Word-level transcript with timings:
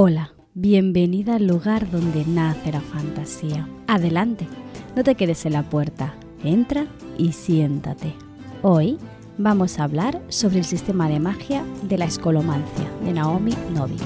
Hola, 0.00 0.32
bienvenida 0.54 1.34
al 1.34 1.48
lugar 1.48 1.90
donde 1.90 2.24
nace 2.24 2.70
la 2.70 2.80
fantasía. 2.80 3.68
Adelante, 3.88 4.46
no 4.94 5.02
te 5.02 5.16
quedes 5.16 5.44
en 5.44 5.54
la 5.54 5.64
puerta, 5.64 6.14
entra 6.44 6.86
y 7.16 7.32
siéntate. 7.32 8.14
Hoy 8.62 8.96
vamos 9.38 9.80
a 9.80 9.82
hablar 9.82 10.22
sobre 10.28 10.58
el 10.58 10.64
sistema 10.64 11.08
de 11.08 11.18
magia 11.18 11.64
de 11.82 11.98
la 11.98 12.04
escolomancia 12.04 12.88
de 13.04 13.12
Naomi 13.12 13.54
Novik. 13.74 14.00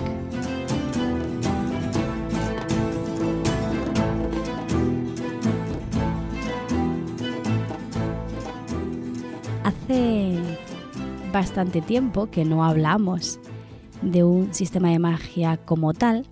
Hace 9.63 10.39
bastante 11.35 11.83
tiempo 11.83 12.31
que 12.31 12.47
no 12.47 12.65
hablamos 12.65 13.39
de 14.03 14.25
un 14.25 14.53
sistema 14.53 14.91
de 14.91 14.99
magia 14.99 15.57
como 15.57 15.95
tal 15.95 16.27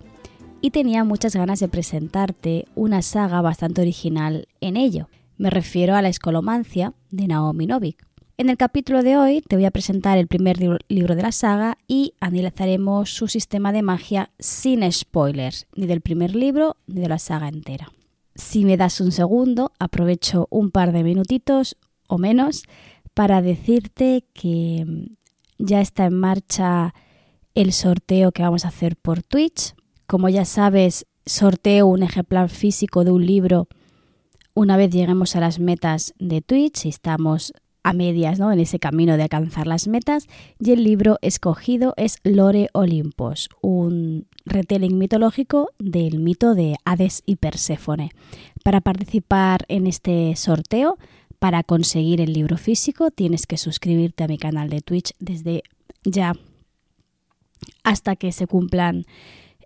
y 0.61 0.71
tenía 0.71 1.03
muchas 1.03 1.35
ganas 1.35 1.59
de 1.59 1.67
presentarte 1.67 2.65
una 2.75 3.01
saga 3.01 3.41
bastante 3.41 3.81
original 3.81 4.47
en 4.61 4.77
ello. 4.77 5.09
Me 5.37 5.49
refiero 5.49 5.95
a 5.95 6.01
la 6.01 6.09
escolomancia 6.09 6.93
de 7.09 7.27
Naomi 7.27 7.65
Novik. 7.65 8.05
En 8.37 8.49
el 8.49 8.57
capítulo 8.57 9.03
de 9.03 9.17
hoy 9.17 9.41
te 9.41 9.55
voy 9.55 9.65
a 9.65 9.71
presentar 9.71 10.17
el 10.17 10.27
primer 10.27 10.57
libro 10.87 11.15
de 11.15 11.21
la 11.21 11.31
saga 11.31 11.77
y 11.87 12.13
analizaremos 12.19 13.13
su 13.13 13.27
sistema 13.27 13.71
de 13.71 13.81
magia 13.81 14.31
sin 14.39 14.89
spoilers, 14.91 15.67
ni 15.75 15.85
del 15.87 16.01
primer 16.01 16.35
libro 16.35 16.77
ni 16.87 17.01
de 17.01 17.09
la 17.09 17.19
saga 17.19 17.47
entera. 17.47 17.91
Si 18.35 18.65
me 18.65 18.77
das 18.77 19.01
un 19.01 19.11
segundo, 19.11 19.71
aprovecho 19.79 20.47
un 20.49 20.71
par 20.71 20.91
de 20.91 21.03
minutitos 21.03 21.77
o 22.07 22.17
menos 22.17 22.63
para 23.13 23.41
decirte 23.41 24.25
que 24.33 24.85
mm, 24.87 25.15
ya 25.59 25.81
está 25.81 26.05
en 26.05 26.15
marcha 26.15 26.93
el 27.55 27.73
sorteo 27.73 28.31
que 28.31 28.43
vamos 28.43 28.65
a 28.65 28.69
hacer 28.69 28.95
por 28.95 29.23
Twitch. 29.23 29.75
Como 30.07 30.29
ya 30.29 30.45
sabes, 30.45 31.05
sorteo 31.25 31.87
un 31.87 32.03
ejemplar 32.03 32.49
físico 32.49 33.03
de 33.03 33.11
un 33.11 33.25
libro 33.25 33.67
una 34.53 34.75
vez 34.75 34.91
lleguemos 34.91 35.35
a 35.35 35.39
las 35.39 35.59
metas 35.59 36.13
de 36.19 36.41
Twitch 36.41 36.85
estamos 36.85 37.53
a 37.83 37.93
medias 37.93 38.37
¿no? 38.37 38.51
en 38.51 38.59
ese 38.59 38.79
camino 38.79 39.15
de 39.15 39.23
alcanzar 39.23 39.65
las 39.65 39.87
metas. 39.87 40.27
Y 40.59 40.71
el 40.71 40.83
libro 40.83 41.17
escogido 41.21 41.93
es 41.97 42.17
Lore 42.23 42.69
Olimpos, 42.73 43.49
un 43.61 44.27
retelling 44.45 44.97
mitológico 44.97 45.71
del 45.79 46.19
mito 46.19 46.53
de 46.53 46.75
Hades 46.85 47.23
y 47.25 47.37
Perséfone. 47.37 48.11
Para 48.63 48.81
participar 48.81 49.65
en 49.67 49.87
este 49.87 50.35
sorteo, 50.35 50.97
para 51.39 51.63
conseguir 51.63 52.21
el 52.21 52.33
libro 52.33 52.57
físico, 52.57 53.09
tienes 53.09 53.47
que 53.47 53.57
suscribirte 53.57 54.25
a 54.25 54.27
mi 54.27 54.37
canal 54.37 54.69
de 54.69 54.81
Twitch 54.81 55.13
desde 55.19 55.63
ya 56.03 56.33
hasta 57.83 58.15
que 58.15 58.31
se 58.31 58.47
cumplan 58.47 59.05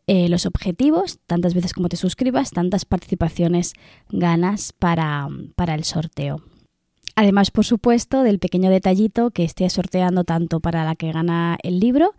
eh, 0.08 0.30
los 0.30 0.46
objetivos, 0.46 1.20
tantas 1.26 1.54
veces 1.54 1.74
como 1.74 1.90
te 1.90 1.98
suscribas, 1.98 2.52
tantas 2.52 2.86
participaciones 2.86 3.74
ganas 4.10 4.72
para, 4.74 5.28
para 5.56 5.74
el 5.74 5.84
sorteo. 5.84 6.44
Además, 7.16 7.50
por 7.50 7.66
supuesto, 7.66 8.24
del 8.24 8.40
pequeño 8.40 8.70
detallito 8.70 9.32
que 9.32 9.44
esté 9.44 9.70
sorteando 9.70 10.24
tanto 10.24 10.60
para 10.60 10.84
la 10.84 10.96
que 10.96 11.12
gana 11.12 11.58
el 11.64 11.80
libro 11.80 12.14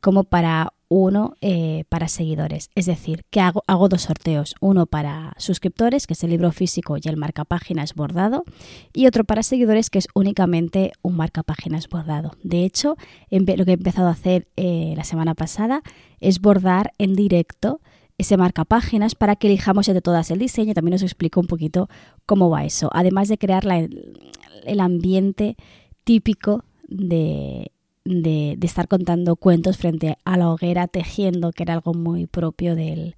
como 0.00 0.24
para 0.24 0.72
uno 0.88 1.34
eh, 1.40 1.84
para 1.88 2.08
seguidores. 2.08 2.70
Es 2.74 2.86
decir, 2.86 3.24
que 3.30 3.40
hago, 3.40 3.62
dos 3.88 4.02
sorteos. 4.02 4.54
Uno 4.60 4.86
para 4.86 5.34
suscriptores, 5.38 6.06
que 6.06 6.14
es 6.14 6.24
el 6.24 6.30
libro 6.30 6.52
físico 6.52 6.96
y 6.96 7.08
el 7.08 7.16
marcapáginas 7.16 7.94
bordado, 7.94 8.44
y 8.92 9.06
otro 9.06 9.24
para 9.24 9.42
seguidores, 9.42 9.90
que 9.90 9.98
es 9.98 10.08
únicamente 10.14 10.92
un 11.02 11.16
marcapáginas 11.16 11.88
bordado. 11.88 12.32
De 12.42 12.64
hecho, 12.64 12.96
lo 13.30 13.64
que 13.64 13.70
he 13.70 13.74
empezado 13.74 14.08
a 14.08 14.12
hacer 14.12 14.48
eh, 14.56 14.94
la 14.96 15.04
semana 15.04 15.34
pasada 15.34 15.82
es 16.20 16.40
bordar 16.40 16.92
en 16.98 17.14
directo 17.14 17.80
ese 18.18 18.36
marcapáginas 18.36 19.14
para 19.14 19.36
que 19.36 19.48
elijamos 19.48 19.88
entre 19.88 20.02
todas 20.02 20.30
el 20.30 20.38
diseño. 20.38 20.74
También 20.74 20.94
os 20.94 21.02
explico 21.02 21.40
un 21.40 21.46
poquito 21.46 21.88
cómo 22.24 22.48
va 22.48 22.64
eso. 22.64 22.88
Además 22.92 23.28
de 23.28 23.38
crear 23.38 23.64
el 23.66 24.80
ambiente 24.80 25.56
típico 26.04 26.64
de, 26.88 27.72
de, 28.06 28.58
estar 28.62 28.88
contando 28.88 29.36
cuentos 29.36 29.76
frente 29.76 30.16
a 30.24 30.36
la 30.36 30.50
hoguera 30.50 30.86
tejiendo, 30.88 31.52
que 31.52 31.64
era 31.64 31.74
algo 31.74 31.94
muy 31.94 32.26
propio 32.26 32.74
del, 32.74 33.16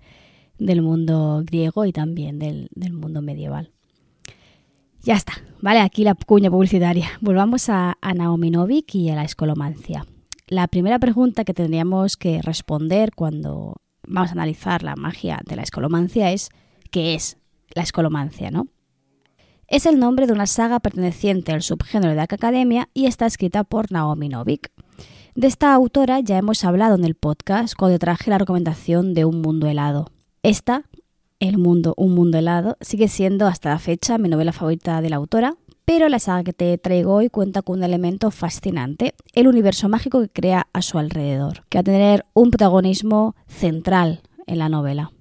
mundo 0.59 1.43
griego 1.45 1.85
y 1.85 1.93
también 1.93 2.39
del, 2.39 2.69
mundo 2.93 3.23
medieval. 3.23 3.71
Ya 5.03 5.15
está, 5.15 5.35
vale, 5.61 5.81
aquí 5.81 6.05
la 6.05 6.15
cuña 6.15 6.51
publicitaria. 6.51 7.09
Volvamos 7.21 7.69
a, 7.69 7.97
a 8.01 8.15
Naomi 8.15 8.51
Novik 8.51 8.95
y 8.95 9.11
a 9.11 9.15
la 9.15 9.25
escolomancia. 9.25 10.07
La 10.47 10.67
primera 10.67 10.99
pregunta 10.99 11.45
que 11.45 11.55
tendríamos 11.55 12.17
que 12.17 12.43
responder 12.43 13.13
cuando 13.15 13.77
vamos 14.07 14.31
a 14.31 14.33
analizar 14.33 14.83
la 14.83 14.97
magia 14.97 15.41
de 15.47 15.57
la 15.57 15.63
escolomancia 15.63 16.33
es 16.33 16.51
¿qué 16.91 17.15
es 17.15 17.37
la 17.75 17.83
escolomancia, 17.83 18.51
no? 18.51 18.67
Es 19.69 19.85
el 19.85 19.99
nombre 19.99 20.27
de 20.27 20.33
una 20.33 20.47
saga 20.47 20.81
perteneciente 20.81 21.53
al 21.53 21.61
subgénero 21.61 22.15
de 22.15 22.23
Academia 22.23 22.89
y 22.95 23.05
está 23.05 23.27
escrita 23.27 23.65
por 23.65 23.93
Naomi 23.93 24.31
Novik. 24.31 24.73
De 25.39 25.47
esta 25.47 25.73
autora 25.73 26.19
ya 26.19 26.37
hemos 26.37 26.65
hablado 26.65 26.97
en 26.97 27.05
el 27.05 27.15
podcast 27.15 27.77
cuando 27.77 27.97
traje 28.01 28.29
la 28.29 28.39
recomendación 28.39 29.15
de 29.15 29.25
Un 29.25 29.41
Mundo 29.41 29.69
Helado. 29.69 30.11
Esta, 30.43 30.83
El 31.39 31.59
Mundo, 31.59 31.95
Un 31.97 32.13
Mundo 32.13 32.39
Helado, 32.39 32.77
sigue 32.81 33.07
siendo 33.07 33.47
hasta 33.47 33.69
la 33.69 33.79
fecha 33.79 34.19
mi 34.19 34.29
novela 34.29 34.53
favorita 34.53 35.01
de 35.01 35.11
la 35.11 35.15
autora, 35.15 35.55
pero 35.85 36.09
la 36.09 36.19
saga 36.19 36.43
que 36.43 36.53
te 36.53 36.77
traigo 36.77 37.15
hoy 37.15 37.29
cuenta 37.29 37.63
con 37.63 37.79
un 37.79 37.85
elemento 37.85 38.33
fascinante, 38.33 39.15
el 39.33 39.47
universo 39.47 39.89
mágico 39.89 40.21
que 40.23 40.29
crea 40.29 40.67
a 40.73 40.83
su 40.83 40.99
alrededor, 40.99 41.63
que 41.69 41.79
va 41.79 41.81
a 41.83 41.85
tener 41.85 42.27
un 42.35 42.51
protagonismo 42.51 43.37
central 43.47 44.23
en 44.49 44.59
la 44.59 44.69
novela, 44.69 45.13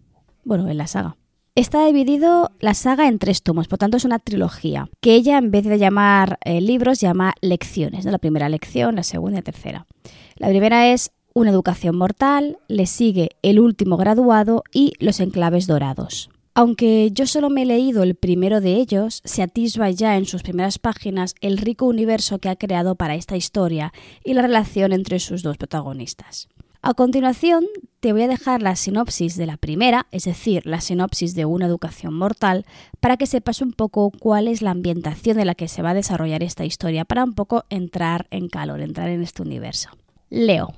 bueno, 0.44 0.68
en 0.68 0.80
la 0.80 0.88
saga. 0.88 1.16
Está 1.58 1.88
dividido 1.88 2.52
la 2.60 2.76
saga 2.76 3.08
en 3.08 3.18
tres 3.18 3.42
tomos, 3.42 3.68
por 3.68 3.80
tanto 3.80 3.98
es 3.98 4.06
una 4.06 4.20
trilogía, 4.20 4.92
que 5.02 5.16
ella 5.16 5.40
en 5.40 5.50
vez 5.50 5.66
de 5.66 5.80
llamar 5.80 6.38
eh, 6.46 6.62
libros 6.62 7.00
llama 7.00 7.34
lecciones, 7.42 8.06
la 8.06 8.20
primera 8.20 8.48
lección, 8.48 8.96
la 8.96 9.02
segunda 9.02 9.38
y 9.38 9.40
la 9.40 9.44
tercera. 9.44 9.88
La 10.36 10.50
primera 10.50 10.94
es 10.94 11.10
Una 11.34 11.50
educación 11.50 11.98
mortal, 11.98 12.60
le 12.68 12.86
sigue 12.86 13.32
El 13.42 13.60
último 13.60 13.98
graduado 13.98 14.62
y 14.72 14.94
Los 15.00 15.20
enclaves 15.20 15.66
dorados. 15.66 16.30
Aunque 16.54 17.10
yo 17.12 17.26
solo 17.26 17.50
me 17.50 17.64
he 17.64 17.66
leído 17.66 18.04
el 18.04 18.14
primero 18.14 18.62
de 18.62 18.76
ellos, 18.76 19.24
se 19.26 19.42
atisba 19.42 19.90
ya 19.90 20.16
en 20.16 20.26
sus 20.26 20.44
primeras 20.44 20.78
páginas 20.78 21.34
el 21.42 21.58
rico 21.58 21.88
universo 21.88 22.38
que 22.38 22.50
ha 22.50 22.56
creado 22.56 22.94
para 22.94 23.16
esta 23.16 23.36
historia 23.36 23.94
y 24.24 24.36
la 24.36 24.44
relación 24.44 24.94
entre 24.94 25.18
sus 25.18 25.42
dos 25.42 25.58
protagonistas. 25.58 26.50
A 26.90 26.94
continuación, 26.94 27.66
te 28.00 28.14
voy 28.14 28.22
a 28.22 28.30
dejar 28.30 28.62
la 28.62 28.78
sinopsis 28.78 29.36
de 29.36 29.46
la 29.46 29.58
primera, 29.58 30.08
es 30.12 30.24
decir, 30.24 30.66
la 30.66 30.80
sinopsis 30.80 31.36
de 31.36 31.44
una 31.44 31.66
educación 31.66 32.14
mortal, 32.14 32.66
para 33.02 33.18
que 33.18 33.26
sepas 33.26 33.62
un 33.62 33.74
poco 33.74 34.10
cuál 34.10 34.48
es 34.48 34.62
la 34.62 34.72
ambientación 34.72 35.38
en 35.38 35.48
la 35.48 35.56
que 35.56 35.68
se 35.68 35.82
va 35.82 35.90
a 35.90 35.94
desarrollar 35.94 36.44
esta 36.44 36.64
historia, 36.64 37.04
para 37.04 37.26
un 37.26 37.34
poco 37.34 37.66
entrar 37.70 38.28
en 38.32 38.48
calor, 38.48 38.80
entrar 38.80 39.10
en 39.10 39.22
este 39.22 39.42
universo. 39.42 39.90
Leo. 40.30 40.70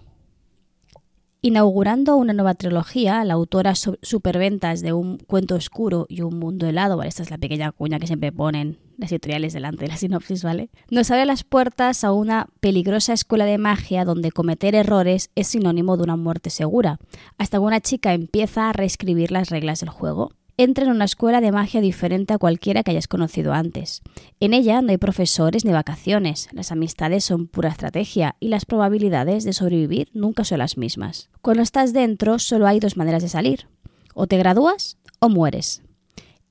Inaugurando 1.42 2.18
una 2.18 2.34
nueva 2.34 2.54
trilogía, 2.54 3.24
la 3.24 3.36
autora 3.36 3.74
superventas 3.74 4.82
de 4.82 4.92
Un 4.92 5.20
cuento 5.20 5.56
oscuro 5.56 6.06
y 6.10 6.22
Un 6.22 6.38
mundo 6.38 6.68
helado, 6.68 7.02
esta 7.02 7.24
es 7.24 7.32
la 7.32 7.38
pequeña 7.38 7.72
cuña 7.72 7.98
que 7.98 8.08
siempre 8.08 8.34
ponen 8.34 8.78
las 8.98 9.10
editoriales 9.14 9.54
delante 9.54 9.86
de 9.86 9.88
la 9.88 9.96
sinopsis, 9.96 10.44
¿vale? 10.44 10.70
Nos 10.90 11.10
abre 11.12 11.26
las 11.26 11.46
puertas 11.46 12.04
a 12.04 12.12
una 12.12 12.48
peligrosa 12.60 13.14
escuela 13.14 13.46
de 13.46 13.58
magia 13.58 14.04
donde 14.04 14.34
cometer 14.34 14.76
errores 14.76 15.30
es 15.36 15.48
sinónimo 15.48 15.96
de 15.96 16.04
una 16.04 16.18
muerte 16.18 16.50
segura, 16.50 17.00
hasta 17.38 17.58
que 17.58 17.64
una 17.64 17.80
chica 17.80 18.14
empieza 18.14 18.68
a 18.68 18.74
reescribir 18.74 19.32
las 19.32 19.50
reglas 19.50 19.80
del 19.80 19.90
juego 19.90 20.34
entra 20.60 20.84
en 20.84 20.92
una 20.92 21.06
escuela 21.06 21.40
de 21.40 21.54
magia 21.54 21.80
diferente 21.80 22.34
a 22.34 22.38
cualquiera 22.38 22.84
que 22.84 22.92
hayas 22.92 23.08
conocido 23.08 23.54
antes. 23.54 24.02
En 24.42 24.54
ella 24.54 24.82
no 24.82 24.90
hay 24.90 24.98
profesores 24.98 25.64
ni 25.64 25.72
vacaciones, 25.72 26.50
las 26.52 26.74
amistades 26.74 27.24
son 27.24 27.48
pura 27.48 27.70
estrategia 27.70 28.36
y 28.42 28.50
las 28.50 28.66
probabilidades 28.66 29.46
de 29.46 29.54
sobrevivir 29.54 30.10
nunca 30.14 30.44
son 30.44 30.58
las 30.58 30.78
mismas. 30.78 31.30
Cuando 31.42 31.64
estás 31.64 31.94
dentro 31.94 32.40
solo 32.40 32.68
hay 32.68 32.82
dos 32.82 32.98
maneras 32.98 33.24
de 33.24 33.30
salir, 33.30 33.70
o 34.14 34.28
te 34.28 34.38
gradúas 34.38 34.98
o 35.22 35.30
mueres. 35.30 35.82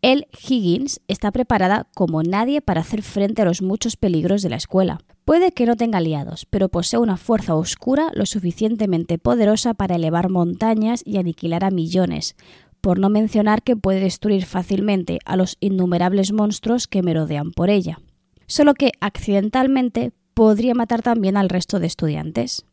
El 0.00 0.26
Higgins 0.48 1.00
está 1.06 1.30
preparada 1.30 1.86
como 1.94 2.22
nadie 2.22 2.62
para 2.62 2.80
hacer 2.80 3.02
frente 3.02 3.42
a 3.42 3.44
los 3.44 3.60
muchos 3.60 3.96
peligros 3.96 4.40
de 4.40 4.48
la 4.48 4.56
escuela. 4.56 5.00
Puede 5.26 5.52
que 5.52 5.66
no 5.66 5.76
tenga 5.76 5.98
aliados, 5.98 6.46
pero 6.48 6.70
posee 6.70 6.98
una 6.98 7.18
fuerza 7.18 7.54
oscura 7.54 8.10
lo 8.14 8.24
suficientemente 8.24 9.18
poderosa 9.18 9.74
para 9.74 9.96
elevar 9.96 10.30
montañas 10.30 11.02
y 11.04 11.18
aniquilar 11.18 11.64
a 11.64 11.70
millones, 11.70 12.36
por 12.80 12.98
no 12.98 13.10
mencionar 13.10 13.62
que 13.62 13.76
puede 13.76 14.00
destruir 14.00 14.44
fácilmente 14.44 15.18
a 15.24 15.36
los 15.36 15.56
innumerables 15.60 16.32
monstruos 16.32 16.86
que 16.86 17.02
merodean 17.02 17.52
por 17.52 17.70
ella. 17.70 18.00
Solo 18.46 18.74
que 18.74 18.92
accidentalmente 19.00 20.12
podría 20.34 20.74
matar 20.74 21.02
también 21.02 21.36
al 21.36 21.48
resto 21.48 21.80
de 21.80 21.86
estudiantes. 21.86 22.64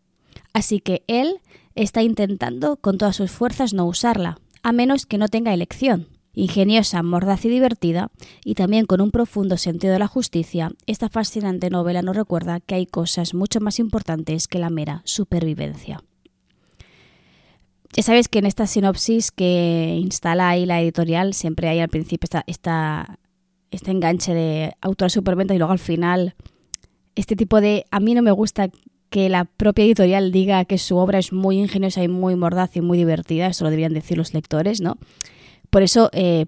Así 0.54 0.80
que 0.80 1.04
él 1.08 1.42
está 1.76 2.04
intentando 2.04 2.78
con 2.78 2.98
todas 2.98 3.16
sus 3.16 3.32
fuerzas 3.32 3.74
no 3.74 3.86
usarla, 3.86 4.38
a 4.64 4.72
menos 4.72 5.06
que 5.06 5.18
no 5.18 5.28
tenga 5.28 5.54
elección. 5.54 6.08
Ingeniosa, 6.34 7.02
mordaz 7.02 7.46
y 7.46 7.50
divertida, 7.50 8.12
y 8.44 8.56
también 8.56 8.86
con 8.86 9.00
un 9.00 9.12
profundo 9.12 9.58
sentido 9.58 9.94
de 9.94 10.00
la 10.00 10.08
justicia, 10.08 10.72
esta 10.86 11.08
fascinante 11.08 11.70
novela 11.70 12.02
nos 12.02 12.16
recuerda 12.16 12.60
que 12.60 12.76
hay 12.76 12.86
cosas 12.86 13.34
mucho 13.34 13.62
más 13.62 13.80
importantes 13.80 14.48
que 14.48 14.60
la 14.60 14.70
mera 14.70 15.02
supervivencia. 15.06 16.04
Ya 17.96 18.04
sabéis 18.04 18.28
que 18.28 18.40
en 18.40 18.46
esta 18.46 18.68
sinopsis 18.68 19.32
que 19.32 19.98
instala 20.02 20.50
ahí 20.50 20.66
la 20.66 20.82
editorial 20.82 21.34
siempre 21.34 21.70
hay 21.70 21.80
al 21.80 21.88
principio 21.88 22.28
esta, 22.46 23.20
este 23.72 23.92
enganche 23.92 24.34
de 24.34 24.74
autor 24.82 25.10
superventa 25.10 25.56
y 25.56 25.58
luego 25.58 25.72
al 25.72 25.80
final 25.80 26.36
este 27.16 27.38
tipo 27.38 27.62
de... 27.62 27.86
A 27.92 28.02
mí 28.02 28.14
no 28.14 28.22
me 28.22 28.32
gusta 28.32 28.70
que 29.10 29.30
la 29.30 29.46
propia 29.46 29.86
editorial 29.86 30.34
diga 30.34 30.66
que 30.66 30.78
su 30.78 30.98
obra 30.98 31.20
es 31.20 31.32
muy 31.32 31.58
ingeniosa 31.58 32.04
y 32.04 32.10
muy 32.10 32.36
mordaz 32.36 32.76
y 32.76 32.82
muy 32.82 32.98
divertida, 32.98 33.48
eso 33.48 33.64
lo 33.64 33.70
deberían 33.70 33.94
decir 33.94 34.18
los 34.18 34.34
lectores, 34.34 34.82
¿no? 34.82 34.98
Por 35.70 35.82
eso 35.82 36.10
eh, 36.12 36.48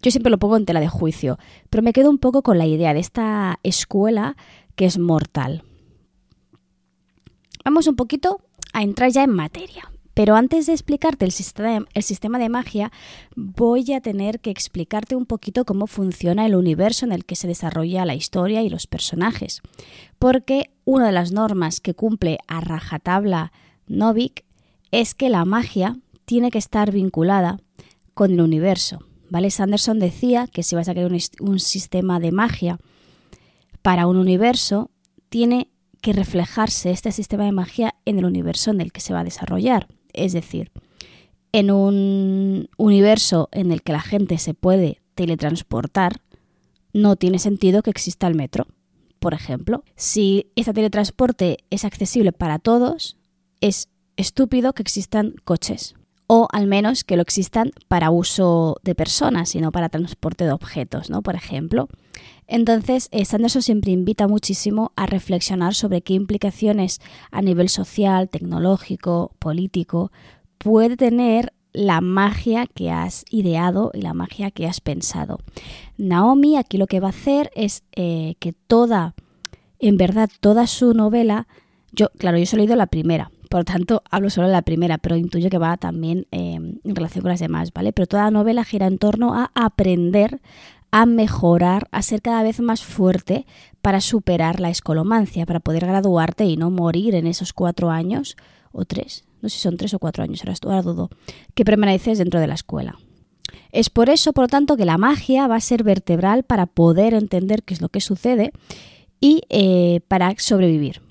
yo 0.00 0.10
siempre 0.10 0.30
lo 0.30 0.38
pongo 0.38 0.56
en 0.56 0.64
tela 0.64 0.80
de 0.80 0.88
juicio, 0.88 1.38
pero 1.68 1.82
me 1.82 1.92
quedo 1.92 2.08
un 2.08 2.16
poco 2.16 2.42
con 2.42 2.56
la 2.56 2.64
idea 2.64 2.94
de 2.94 3.00
esta 3.00 3.58
escuela 3.62 4.34
que 4.76 4.86
es 4.86 4.98
mortal. 4.98 5.62
Vamos 7.66 7.86
un 7.86 7.96
poquito 7.96 8.40
a 8.72 8.82
entrar 8.82 9.10
ya 9.10 9.24
en 9.24 9.30
materia. 9.30 9.90
Pero 10.16 10.34
antes 10.34 10.64
de 10.64 10.72
explicarte 10.72 11.26
el 11.26 11.30
sistema, 11.30 12.38
de 12.38 12.48
magia, 12.48 12.90
voy 13.34 13.92
a 13.92 14.00
tener 14.00 14.40
que 14.40 14.48
explicarte 14.48 15.14
un 15.14 15.26
poquito 15.26 15.66
cómo 15.66 15.86
funciona 15.86 16.46
el 16.46 16.56
universo 16.56 17.04
en 17.04 17.12
el 17.12 17.26
que 17.26 17.36
se 17.36 17.46
desarrolla 17.46 18.06
la 18.06 18.14
historia 18.14 18.62
y 18.62 18.70
los 18.70 18.86
personajes. 18.86 19.60
Porque 20.18 20.70
una 20.86 21.08
de 21.08 21.12
las 21.12 21.32
normas 21.32 21.82
que 21.82 21.92
cumple 21.92 22.38
a 22.48 22.62
rajatabla 22.62 23.52
Novik 23.88 24.46
es 24.90 25.14
que 25.14 25.28
la 25.28 25.44
magia 25.44 25.98
tiene 26.24 26.50
que 26.50 26.56
estar 26.56 26.92
vinculada 26.92 27.60
con 28.14 28.30
el 28.30 28.40
universo. 28.40 29.00
¿vale? 29.28 29.50
Sanderson 29.50 29.98
decía 29.98 30.46
que 30.46 30.62
si 30.62 30.76
vas 30.76 30.88
a 30.88 30.94
crear 30.94 31.12
un, 31.12 31.18
un 31.40 31.60
sistema 31.60 32.20
de 32.20 32.32
magia 32.32 32.78
para 33.82 34.06
un 34.06 34.16
universo, 34.16 34.90
tiene 35.28 35.68
que 36.00 36.14
reflejarse 36.14 36.90
este 36.90 37.12
sistema 37.12 37.44
de 37.44 37.52
magia 37.52 37.96
en 38.06 38.18
el 38.18 38.24
universo 38.24 38.70
en 38.70 38.80
el 38.80 38.92
que 38.92 39.02
se 39.02 39.12
va 39.12 39.20
a 39.20 39.24
desarrollar. 39.24 39.88
Es 40.16 40.32
decir, 40.32 40.72
en 41.52 41.70
un 41.70 42.68
universo 42.76 43.48
en 43.52 43.72
el 43.72 43.82
que 43.82 43.92
la 43.92 44.00
gente 44.00 44.38
se 44.38 44.54
puede 44.54 45.00
teletransportar, 45.14 46.20
no 46.92 47.16
tiene 47.16 47.38
sentido 47.38 47.82
que 47.82 47.90
exista 47.90 48.26
el 48.26 48.34
metro. 48.34 48.66
Por 49.18 49.34
ejemplo, 49.34 49.84
si 49.94 50.50
este 50.56 50.72
teletransporte 50.72 51.58
es 51.70 51.84
accesible 51.84 52.32
para 52.32 52.58
todos, 52.58 53.16
es 53.60 53.88
estúpido 54.16 54.72
que 54.72 54.82
existan 54.82 55.34
coches. 55.44 55.94
O 56.26 56.48
al 56.52 56.66
menos 56.66 57.04
que 57.04 57.16
lo 57.16 57.22
existan 57.22 57.70
para 57.88 58.10
uso 58.10 58.76
de 58.82 58.94
personas 58.94 59.54
y 59.54 59.60
no 59.60 59.70
para 59.70 59.88
transporte 59.88 60.44
de 60.44 60.52
objetos, 60.52 61.10
¿no? 61.10 61.22
Por 61.22 61.36
ejemplo. 61.36 61.88
Entonces, 62.48 63.08
eh, 63.10 63.24
Sanderson 63.24 63.62
siempre 63.62 63.92
invita 63.92 64.28
muchísimo 64.28 64.92
a 64.96 65.06
reflexionar 65.06 65.74
sobre 65.74 66.02
qué 66.02 66.14
implicaciones 66.14 67.00
a 67.30 67.42
nivel 67.42 67.68
social, 67.68 68.28
tecnológico, 68.28 69.32
político 69.38 70.12
puede 70.58 70.96
tener 70.96 71.52
la 71.72 72.00
magia 72.00 72.66
que 72.66 72.90
has 72.90 73.24
ideado 73.30 73.90
y 73.92 74.00
la 74.00 74.14
magia 74.14 74.50
que 74.50 74.66
has 74.66 74.80
pensado. 74.80 75.40
Naomi 75.98 76.56
aquí 76.56 76.78
lo 76.78 76.86
que 76.86 77.00
va 77.00 77.08
a 77.08 77.10
hacer 77.10 77.50
es 77.54 77.84
eh, 77.94 78.34
que 78.38 78.52
toda, 78.52 79.14
en 79.78 79.96
verdad, 79.98 80.30
toda 80.40 80.66
su 80.66 80.94
novela, 80.94 81.46
yo, 81.92 82.08
claro, 82.16 82.38
yo 82.38 82.46
solo 82.46 82.62
he 82.62 82.64
leído 82.64 82.76
la 82.76 82.86
primera, 82.86 83.30
por 83.56 83.60
lo 83.60 83.72
tanto 83.72 84.02
hablo 84.10 84.28
solo 84.28 84.48
de 84.48 84.52
la 84.52 84.60
primera, 84.60 84.98
pero 84.98 85.16
intuyo 85.16 85.48
que 85.48 85.56
va 85.56 85.78
también 85.78 86.26
eh, 86.30 86.56
en 86.56 86.94
relación 86.94 87.22
con 87.22 87.30
las 87.30 87.40
demás, 87.40 87.72
¿vale? 87.72 87.94
Pero 87.94 88.06
toda 88.06 88.24
la 88.24 88.30
novela 88.30 88.64
gira 88.64 88.86
en 88.86 88.98
torno 88.98 89.32
a 89.32 89.50
aprender 89.54 90.42
a 90.90 91.06
mejorar, 91.06 91.88
a 91.90 92.02
ser 92.02 92.20
cada 92.20 92.42
vez 92.42 92.60
más 92.60 92.84
fuerte 92.84 93.46
para 93.80 94.02
superar 94.02 94.60
la 94.60 94.68
escolomancia, 94.68 95.46
para 95.46 95.60
poder 95.60 95.86
graduarte 95.86 96.44
y 96.44 96.58
no 96.58 96.70
morir 96.70 97.14
en 97.14 97.26
esos 97.26 97.54
cuatro 97.54 97.88
años 97.88 98.36
o 98.72 98.84
tres, 98.84 99.24
no 99.40 99.48
sé 99.48 99.56
si 99.56 99.62
son 99.62 99.78
tres 99.78 99.94
o 99.94 99.98
cuatro 100.00 100.22
años, 100.22 100.42
ahora 100.62 100.82
dudo, 100.82 101.08
que 101.54 101.64
permaneces 101.64 102.18
dentro 102.18 102.40
de 102.40 102.48
la 102.48 102.54
escuela. 102.56 102.98
Es 103.72 103.88
por 103.88 104.10
eso, 104.10 104.34
por 104.34 104.44
lo 104.44 104.48
tanto, 104.48 104.76
que 104.76 104.84
la 104.84 104.98
magia 104.98 105.46
va 105.46 105.56
a 105.56 105.60
ser 105.60 105.82
vertebral 105.82 106.42
para 106.42 106.66
poder 106.66 107.14
entender 107.14 107.62
qué 107.62 107.72
es 107.72 107.80
lo 107.80 107.88
que 107.88 108.02
sucede 108.02 108.52
y 109.18 109.44
eh, 109.48 110.00
para 110.08 110.34
sobrevivir. 110.36 111.05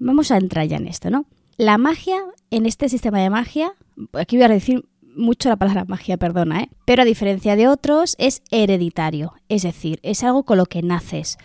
Vamos 0.00 0.30
a 0.30 0.38
entrar 0.38 0.66
ya 0.66 0.78
en 0.78 0.86
esto, 0.86 1.10
¿no? 1.10 1.26
La 1.58 1.76
magia, 1.76 2.16
en 2.50 2.64
este 2.64 2.88
sistema 2.88 3.20
de 3.20 3.28
magia, 3.28 3.74
aquí 4.14 4.36
voy 4.36 4.46
a 4.46 4.48
decir 4.48 4.86
mucho 5.14 5.50
la 5.50 5.56
palabra 5.56 5.84
magia, 5.84 6.16
perdona, 6.16 6.62
¿eh? 6.62 6.70
pero 6.86 7.02
a 7.02 7.04
diferencia 7.04 7.54
de 7.54 7.68
otros 7.68 8.16
es 8.18 8.42
hereditario, 8.50 9.34
es 9.50 9.62
decir, 9.62 10.00
es 10.02 10.24
algo 10.24 10.44
con 10.44 10.56
lo 10.56 10.64
que 10.64 10.82
naces. 10.82 11.36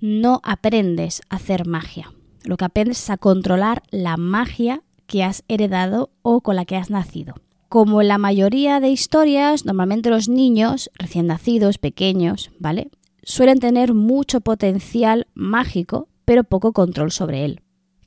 No 0.00 0.40
aprendes 0.42 1.22
a 1.30 1.36
hacer 1.36 1.66
magia. 1.68 2.12
Lo 2.42 2.56
que 2.56 2.64
aprendes 2.64 3.00
es 3.00 3.10
a 3.10 3.16
controlar 3.16 3.82
la 3.90 4.16
magia 4.16 4.82
que 5.06 5.22
has 5.22 5.44
heredado 5.46 6.10
o 6.22 6.40
con 6.40 6.56
la 6.56 6.64
que 6.64 6.76
has 6.76 6.90
nacido. 6.90 7.34
Como 7.68 8.00
en 8.00 8.08
la 8.08 8.18
mayoría 8.18 8.80
de 8.80 8.88
historias, 8.88 9.64
normalmente 9.64 10.10
los 10.10 10.28
niños 10.28 10.90
recién 10.94 11.28
nacidos, 11.28 11.78
pequeños, 11.78 12.50
¿vale? 12.58 12.90
Suelen 13.22 13.60
tener 13.60 13.94
mucho 13.94 14.40
potencial 14.40 15.28
mágico, 15.34 16.08
pero 16.24 16.42
poco 16.42 16.72
control 16.72 17.12
sobre 17.12 17.44
él. 17.44 17.60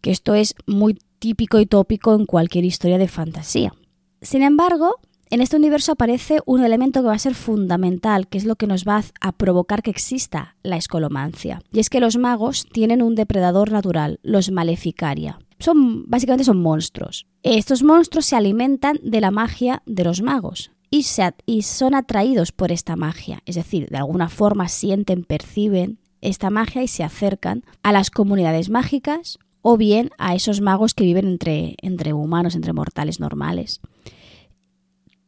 Que 0.03 0.11
esto 0.11 0.35
es 0.35 0.53
muy 0.67 0.99
típico 1.19 1.61
y 1.61 1.65
tópico 1.65 2.13
en 2.13 2.25
cualquier 2.25 2.65
historia 2.65 2.97
de 2.97 3.07
fantasía. 3.07 3.73
Sin 4.21 4.43
embargo, 4.43 4.97
en 5.29 5.39
este 5.39 5.55
universo 5.55 5.93
aparece 5.93 6.41
un 6.45 6.61
elemento 6.61 7.01
que 7.01 7.07
va 7.07 7.13
a 7.13 7.19
ser 7.19 7.35
fundamental, 7.35 8.27
que 8.27 8.37
es 8.37 8.43
lo 8.43 8.57
que 8.57 8.67
nos 8.67 8.83
va 8.83 9.01
a 9.21 9.31
provocar 9.31 9.81
que 9.81 9.91
exista 9.91 10.57
la 10.61 10.75
escolomancia. 10.75 11.61
Y 11.71 11.79
es 11.79 11.89
que 11.89 12.01
los 12.01 12.17
magos 12.17 12.67
tienen 12.69 13.01
un 13.01 13.15
depredador 13.15 13.71
natural, 13.71 14.19
los 14.23 14.51
maleficaria. 14.51 15.39
Son, 15.59 16.03
básicamente 16.09 16.43
son 16.43 16.61
monstruos. 16.61 17.25
Estos 17.41 17.81
monstruos 17.81 18.25
se 18.25 18.35
alimentan 18.35 18.99
de 19.01 19.21
la 19.21 19.31
magia 19.31 19.83
de 19.85 20.03
los 20.03 20.21
magos 20.21 20.71
y, 20.91 21.05
y 21.45 21.61
son 21.61 21.95
atraídos 21.95 22.51
por 22.51 22.73
esta 22.73 22.97
magia. 22.97 23.41
Es 23.45 23.55
decir, 23.55 23.87
de 23.87 23.99
alguna 23.99 24.27
forma 24.27 24.67
sienten, 24.67 25.23
perciben 25.23 25.99
esta 26.19 26.49
magia 26.49 26.83
y 26.83 26.89
se 26.89 27.03
acercan 27.03 27.63
a 27.81 27.93
las 27.93 28.11
comunidades 28.11 28.69
mágicas 28.69 29.39
o 29.63 29.77
bien 29.77 30.11
a 30.19 30.35
esos 30.35 30.61
magos 30.61 30.93
que 30.93 31.05
viven 31.05 31.25
entre, 31.25 31.75
entre 31.81 32.13
humanos, 32.13 32.53
entre 32.53 32.73
mortales 32.73 33.19
normales, 33.19 33.79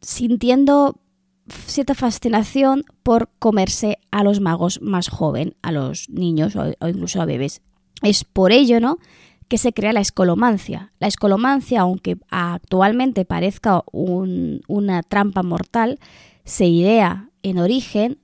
sintiendo 0.02 1.00
cierta 1.48 1.96
fascinación 1.96 2.84
por 3.02 3.30
comerse 3.40 3.98
a 4.12 4.24
los 4.24 4.42
magos 4.42 4.82
más 4.82 5.08
jóvenes, 5.08 5.56
a 5.62 5.72
los 5.72 6.10
niños 6.10 6.56
o, 6.56 6.74
incluso 6.88 7.22
a 7.22 7.26
bebés. 7.26 7.62
Es 8.04 8.26
por 8.26 8.52
ello, 8.52 8.80
¿no? 8.80 9.00
que 9.48 9.58
se 9.58 9.74
crea 9.74 9.94
la 9.94 10.02
escolomancia. 10.02 10.92
La 11.00 11.08
escolomancia, 11.08 11.82
aunque 11.82 12.18
actualmente 12.30 13.26
parezca 13.26 13.84
una 13.94 15.04
trampa 15.04 15.44
mortal, 15.44 16.00
se 16.44 16.66
idea 16.66 17.30
en 17.44 17.60
origen 17.60 18.18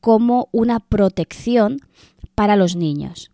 como 0.00 0.48
una 0.50 0.80
protección 0.80 1.78
para 2.34 2.56
los 2.56 2.74
niños 2.74 3.33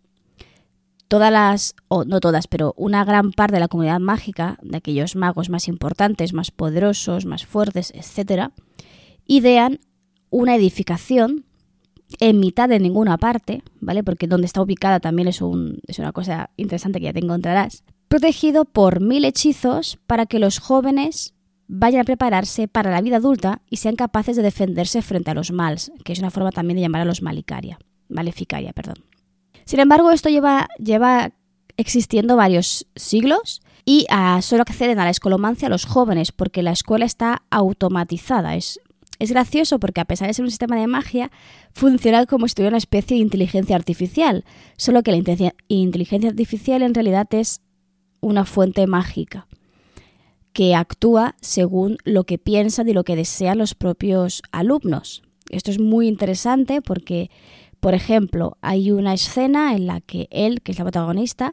todas 1.11 1.29
las, 1.29 1.75
o 1.89 2.05
no 2.05 2.21
todas, 2.21 2.47
pero 2.47 2.73
una 2.77 3.03
gran 3.03 3.33
parte 3.33 3.55
de 3.55 3.59
la 3.59 3.67
comunidad 3.67 3.99
mágica, 3.99 4.57
de 4.61 4.77
aquellos 4.77 5.17
magos 5.17 5.49
más 5.49 5.67
importantes, 5.67 6.31
más 6.31 6.51
poderosos, 6.51 7.25
más 7.25 7.45
fuertes, 7.45 7.91
etc., 7.93 8.53
idean 9.27 9.81
una 10.29 10.55
edificación 10.55 11.43
en 12.21 12.39
mitad 12.39 12.69
de 12.69 12.79
ninguna 12.79 13.17
parte, 13.17 13.61
¿vale? 13.81 14.05
Porque 14.05 14.25
donde 14.25 14.45
está 14.45 14.61
ubicada 14.61 15.01
también 15.01 15.27
es, 15.27 15.41
un, 15.41 15.81
es 15.85 15.99
una 15.99 16.13
cosa 16.13 16.49
interesante 16.55 16.99
que 16.99 17.07
ya 17.07 17.13
te 17.13 17.19
encontrarás, 17.19 17.83
protegido 18.07 18.63
por 18.63 19.01
mil 19.01 19.25
hechizos 19.25 19.99
para 20.07 20.27
que 20.27 20.39
los 20.39 20.59
jóvenes 20.59 21.33
vayan 21.67 22.03
a 22.03 22.05
prepararse 22.05 22.69
para 22.69 22.89
la 22.89 23.01
vida 23.01 23.17
adulta 23.17 23.63
y 23.69 23.77
sean 23.77 23.97
capaces 23.97 24.37
de 24.37 24.43
defenderse 24.43 25.01
frente 25.01 25.29
a 25.31 25.33
los 25.33 25.51
mals, 25.51 25.91
que 26.05 26.13
es 26.13 26.19
una 26.19 26.31
forma 26.31 26.51
también 26.51 26.77
de 26.77 26.83
llamar 26.83 27.01
a 27.01 27.05
los 27.05 27.21
malicaria, 27.21 27.79
maleficaria, 28.07 28.71
perdón. 28.71 29.10
Sin 29.65 29.79
embargo, 29.79 30.11
esto 30.11 30.29
lleva, 30.29 30.67
lleva 30.77 31.31
existiendo 31.77 32.35
varios 32.35 32.87
siglos 32.95 33.61
y 33.85 34.05
uh, 34.11 34.41
solo 34.41 34.61
acceden 34.61 34.99
a 34.99 35.05
la 35.05 35.09
escolomancia 35.09 35.69
los 35.69 35.85
jóvenes 35.85 36.31
porque 36.31 36.63
la 36.63 36.71
escuela 36.71 37.05
está 37.05 37.43
automatizada. 37.49 38.55
Es, 38.55 38.79
es 39.19 39.31
gracioso 39.31 39.79
porque 39.79 40.01
a 40.01 40.05
pesar 40.05 40.27
de 40.27 40.33
ser 40.33 40.45
un 40.45 40.51
sistema 40.51 40.75
de 40.75 40.87
magia, 40.87 41.31
funciona 41.73 42.25
como 42.25 42.47
si 42.47 42.55
tuviera 42.55 42.71
una 42.71 42.77
especie 42.77 43.17
de 43.17 43.23
inteligencia 43.23 43.75
artificial, 43.75 44.45
solo 44.77 45.03
que 45.03 45.11
la 45.11 45.53
inteligencia 45.67 46.29
artificial 46.29 46.81
en 46.81 46.93
realidad 46.93 47.27
es 47.31 47.61
una 48.19 48.45
fuente 48.45 48.85
mágica 48.87 49.47
que 50.53 50.75
actúa 50.75 51.35
según 51.41 51.97
lo 52.03 52.25
que 52.25 52.37
piensan 52.37 52.89
y 52.89 52.93
lo 52.93 53.03
que 53.03 53.15
desean 53.15 53.57
los 53.57 53.73
propios 53.73 54.41
alumnos. 54.51 55.23
Esto 55.49 55.71
es 55.71 55.79
muy 55.79 56.07
interesante 56.07 56.81
porque 56.81 57.29
por 57.81 57.95
ejemplo, 57.95 58.57
hay 58.61 58.91
una 58.91 59.13
escena 59.13 59.75
en 59.75 59.87
la 59.87 60.01
que 60.01 60.27
él, 60.29 60.61
que 60.61 60.71
es 60.71 60.77
la 60.77 60.85
protagonista, 60.85 61.51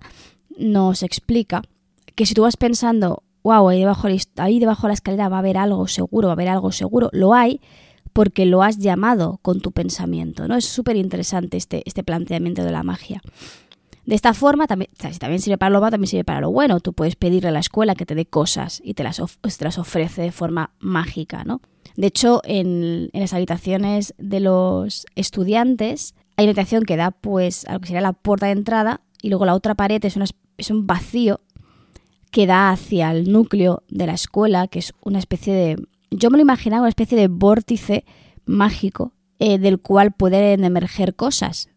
nos 0.59 1.03
explica 1.03 1.63
que 2.15 2.27
si 2.27 2.35
tú 2.35 2.43
vas 2.43 2.59
pensando, 2.59 3.23
wow, 3.43 3.71
ahí 3.71 3.81
debajo, 3.81 4.09
de 4.09 4.21
la 4.67 4.93
escalera 4.93 5.31
va 5.31 5.37
a 5.37 5.39
haber 5.39 5.57
algo 5.57 5.89
seguro, 5.89 6.29
va 6.29 6.33
a 6.33 6.35
haber 6.35 6.49
algo 6.49 6.71
seguro, 6.71 7.09
lo 7.13 7.33
hay 7.33 7.61
porque 8.13 8.45
lo 8.45 8.63
has 8.63 8.79
llamado 8.79 9.39
con 9.41 9.61
tu 9.61 9.73
pensamiento. 9.73 10.47
¿no? 10.49 10.57
Es 10.57 10.67
súper 10.67 10.97
interesante 10.97 11.57
este, 11.57 11.83
este 11.87 12.03
planteamiento 12.03 12.63
de 12.63 12.73
la 12.73 12.83
magia. 12.83 13.23
De 14.05 14.15
esta 14.15 14.35
forma, 14.35 14.67
también, 14.67 14.91
si 15.13 15.19
también 15.19 15.41
sirve 15.41 15.57
para 15.57 15.71
lo 15.71 15.81
malo, 15.81 15.93
también 15.93 16.09
sirve 16.09 16.25
para 16.25 16.41
lo 16.41 16.51
bueno. 16.51 16.81
Tú 16.81 16.93
puedes 16.93 17.17
pedirle 17.17 17.49
a 17.49 17.53
la 17.53 17.61
escuela 17.61 17.95
que 17.95 18.05
te 18.05 18.15
dé 18.15 18.27
cosas 18.27 18.83
y 18.85 18.95
te 18.95 19.03
las 19.03 19.19
ofrece 19.79 20.23
de 20.23 20.33
forma 20.33 20.73
mágica, 20.79 21.45
¿no? 21.45 21.63
De 21.99 22.07
hecho, 22.07 22.43
en, 22.45 23.11
las 23.13 23.35
habitaciones 23.35 24.15
de 24.19 24.39
los 24.39 25.05
estudiantes 25.17 26.15
hay 26.37 26.45
una 26.45 26.53
habitación 26.53 26.85
que 26.85 26.97
da 26.97 27.11
pues 27.11 27.65
a 27.67 27.73
lo 27.73 27.81
que 27.81 27.89
sería 27.89 28.01
la 28.01 28.13
puerta 28.13 28.47
de 28.47 28.53
entrada 28.53 29.01
y 29.21 29.31
luego 29.31 29.45
la 29.45 29.55
otra 29.57 29.75
pared 29.75 30.05
es, 30.05 30.17
es 30.59 30.71
un 30.71 30.87
vacío 30.87 31.41
que 32.31 32.47
da 32.47 32.71
hacia 32.71 33.11
el 33.11 33.33
núcleo 33.33 33.83
de 33.89 34.07
la 34.07 34.13
escuela, 34.13 34.69
que 34.69 34.79
es 34.79 34.95
una 35.03 35.19
especie 35.19 35.53
de... 35.53 35.89
Yo 36.13 36.31
me 36.31 36.39
lo 36.39 36.43
imaginaba 36.43 36.83
una 36.83 36.89
especie 36.89 37.19
de 37.19 37.27
vórtice 37.27 38.05
mágico 38.47 39.13
eh, 39.41 39.59
del 39.59 39.81
cual 39.81 40.13
pueden 40.13 40.63
emerger 40.63 41.17
cosas, 41.17 41.69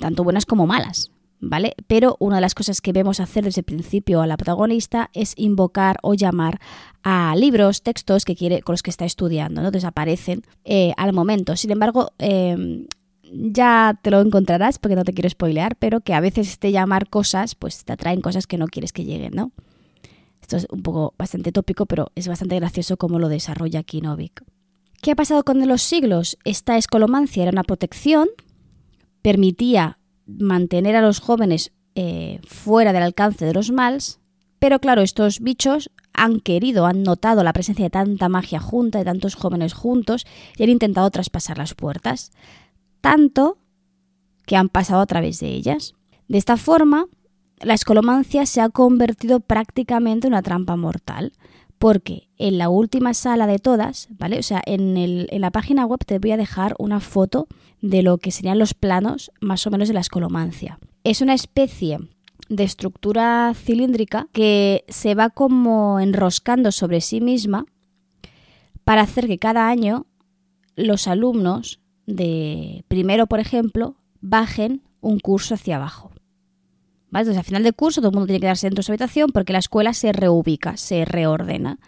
tanto 0.00 0.24
buenas 0.24 0.46
como 0.46 0.66
malas. 0.66 1.12
¿Vale? 1.40 1.74
Pero 1.86 2.16
una 2.20 2.36
de 2.36 2.42
las 2.42 2.54
cosas 2.54 2.80
que 2.80 2.92
vemos 2.92 3.20
hacer 3.20 3.44
desde 3.44 3.60
el 3.60 3.64
principio 3.64 4.20
a 4.20 4.26
la 4.26 4.36
protagonista 4.36 5.10
es 5.12 5.32
invocar 5.36 5.98
o 6.02 6.14
llamar 6.14 6.60
a 7.02 7.34
libros, 7.36 7.82
textos 7.82 8.24
que 8.24 8.36
quiere, 8.36 8.62
con 8.62 8.74
los 8.74 8.82
que 8.82 8.90
está 8.90 9.04
estudiando, 9.04 9.62
¿no? 9.62 9.70
Desaparecen 9.70 10.42
eh, 10.64 10.92
al 10.96 11.12
momento. 11.12 11.56
Sin 11.56 11.70
embargo, 11.70 12.12
em, 12.18 12.86
ya 13.32 13.98
te 14.02 14.10
lo 14.10 14.20
encontrarás 14.20 14.78
porque 14.78 14.96
no 14.96 15.04
te 15.04 15.12
quiero 15.12 15.30
spoilear, 15.30 15.76
pero 15.76 16.00
que 16.00 16.14
a 16.14 16.20
veces 16.20 16.48
este 16.48 16.72
llamar 16.72 17.08
cosas, 17.08 17.54
pues 17.54 17.84
te 17.84 17.92
atraen 17.92 18.20
cosas 18.20 18.46
que 18.46 18.58
no 18.58 18.66
quieres 18.66 18.92
que 18.92 19.04
lleguen, 19.04 19.32
¿no? 19.34 19.52
Esto 20.42 20.56
es 20.56 20.66
un 20.70 20.82
poco 20.82 21.14
bastante 21.16 21.52
tópico, 21.52 21.86
pero 21.86 22.10
es 22.14 22.26
bastante 22.28 22.56
gracioso 22.56 22.96
cómo 22.96 23.18
lo 23.18 23.28
desarrolla 23.28 23.80
aquí 23.80 24.00
Novik. 24.00 24.42
¿Qué 25.00 25.12
ha 25.12 25.16
pasado 25.16 25.44
con 25.44 25.66
los 25.66 25.80
siglos? 25.80 26.36
Esta 26.44 26.76
escolomancia 26.76 27.42
era 27.42 27.52
una 27.52 27.62
protección, 27.62 28.28
permitía 29.22 29.99
mantener 30.38 30.96
a 30.96 31.02
los 31.02 31.20
jóvenes 31.20 31.72
eh, 31.94 32.40
fuera 32.46 32.92
del 32.92 33.02
alcance 33.02 33.44
de 33.44 33.54
los 33.54 33.70
mals, 33.70 34.20
pero 34.58 34.78
claro, 34.78 35.02
estos 35.02 35.40
bichos 35.40 35.90
han 36.12 36.40
querido, 36.40 36.86
han 36.86 37.02
notado 37.02 37.42
la 37.42 37.52
presencia 37.52 37.86
de 37.86 37.90
tanta 37.90 38.28
magia 38.28 38.60
junta, 38.60 38.98
de 38.98 39.04
tantos 39.04 39.34
jóvenes 39.34 39.72
juntos, 39.72 40.26
y 40.56 40.62
han 40.62 40.68
intentado 40.68 41.10
traspasar 41.10 41.58
las 41.58 41.74
puertas, 41.74 42.30
tanto 43.00 43.58
que 44.46 44.56
han 44.56 44.68
pasado 44.68 45.00
a 45.00 45.06
través 45.06 45.40
de 45.40 45.48
ellas. 45.48 45.94
De 46.28 46.38
esta 46.38 46.56
forma, 46.56 47.06
la 47.60 47.74
escolomancia 47.74 48.46
se 48.46 48.60
ha 48.60 48.68
convertido 48.68 49.40
prácticamente 49.40 50.26
en 50.26 50.34
una 50.34 50.42
trampa 50.42 50.76
mortal, 50.76 51.32
porque 51.80 52.28
en 52.36 52.58
la 52.58 52.68
última 52.68 53.14
sala 53.14 53.46
de 53.46 53.58
todas, 53.58 54.08
¿vale? 54.10 54.38
O 54.38 54.42
sea, 54.42 54.60
en, 54.66 54.98
en, 54.98 55.40
la 55.40 55.50
página 55.50 55.86
web 55.86 56.00
te 56.04 56.18
voy 56.18 56.32
a 56.32 56.36
dejar 56.36 56.74
una 56.78 57.00
foto 57.00 57.48
de 57.80 58.02
lo 58.02 58.18
que 58.18 58.32
serían 58.32 58.58
los 58.58 58.74
planos 58.74 59.32
más 59.40 59.66
o 59.66 59.70
menos 59.70 59.88
de 59.88 59.94
la 59.94 60.00
escolomancia. 60.00 60.78
Es 61.04 61.22
una 61.22 61.32
especie 61.32 61.98
de 62.50 62.64
estructura 62.64 63.54
cilíndrica 63.54 64.28
que 64.32 64.84
se 64.88 65.14
va 65.14 65.30
como 65.30 66.00
enroscando 66.00 66.70
sobre 66.70 67.00
sí 67.00 67.22
misma 67.22 67.64
para 68.84 69.00
hacer 69.00 69.26
que 69.26 69.38
cada 69.38 69.66
año 69.70 70.04
los 70.76 71.08
alumnos 71.08 71.80
de 72.04 72.84
primero, 72.88 73.26
por 73.26 73.40
ejemplo, 73.40 73.96
bajen 74.20 74.82
un 75.00 75.18
curso 75.18 75.54
hacia 75.54 75.76
abajo. 75.76 76.09
Entonces, 77.18 77.38
al 77.38 77.44
final 77.44 77.62
del 77.62 77.74
curso, 77.74 78.00
todo 78.00 78.10
el 78.10 78.14
mundo 78.14 78.26
tiene 78.26 78.40
que 78.40 78.46
darse 78.46 78.66
dentro 78.66 78.80
de 78.80 78.86
su 78.86 78.92
habitación 78.92 79.30
porque 79.32 79.52
la 79.52 79.58
escuela 79.58 79.92
se 79.92 80.12
reubica, 80.12 80.76
se 80.76 81.04
reordena. 81.04 81.78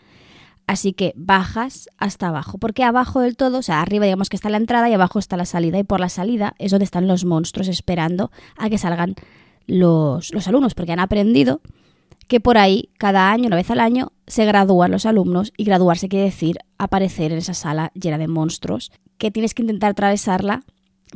Así 0.66 0.92
que 0.92 1.12
bajas 1.16 1.88
hasta 1.98 2.28
abajo, 2.28 2.58
porque 2.58 2.84
abajo 2.84 3.20
del 3.20 3.36
todo, 3.36 3.58
o 3.58 3.62
sea, 3.62 3.82
arriba 3.82 4.04
digamos 4.04 4.28
que 4.28 4.36
está 4.36 4.48
la 4.48 4.56
entrada 4.56 4.88
y 4.88 4.94
abajo 4.94 5.18
está 5.18 5.36
la 5.36 5.44
salida, 5.44 5.78
y 5.78 5.84
por 5.84 6.00
la 6.00 6.08
salida 6.08 6.54
es 6.58 6.70
donde 6.70 6.84
están 6.84 7.08
los 7.08 7.24
monstruos 7.24 7.68
esperando 7.68 8.30
a 8.56 8.70
que 8.70 8.78
salgan 8.78 9.14
los, 9.66 10.32
los 10.32 10.48
alumnos, 10.48 10.74
porque 10.74 10.92
han 10.92 11.00
aprendido 11.00 11.60
que 12.28 12.40
por 12.40 12.58
ahí, 12.58 12.90
cada 12.98 13.30
año, 13.30 13.48
una 13.48 13.56
vez 13.56 13.70
al 13.70 13.80
año, 13.80 14.12
se 14.26 14.44
gradúan 14.44 14.92
los 14.92 15.04
alumnos, 15.04 15.52
y 15.56 15.64
graduarse 15.64 16.08
quiere 16.08 16.26
decir 16.26 16.58
aparecer 16.78 17.32
en 17.32 17.38
esa 17.38 17.54
sala 17.54 17.90
llena 17.94 18.18
de 18.18 18.28
monstruos, 18.28 18.92
que 19.18 19.30
tienes 19.30 19.54
que 19.54 19.62
intentar 19.62 19.90
atravesarla 19.90 20.62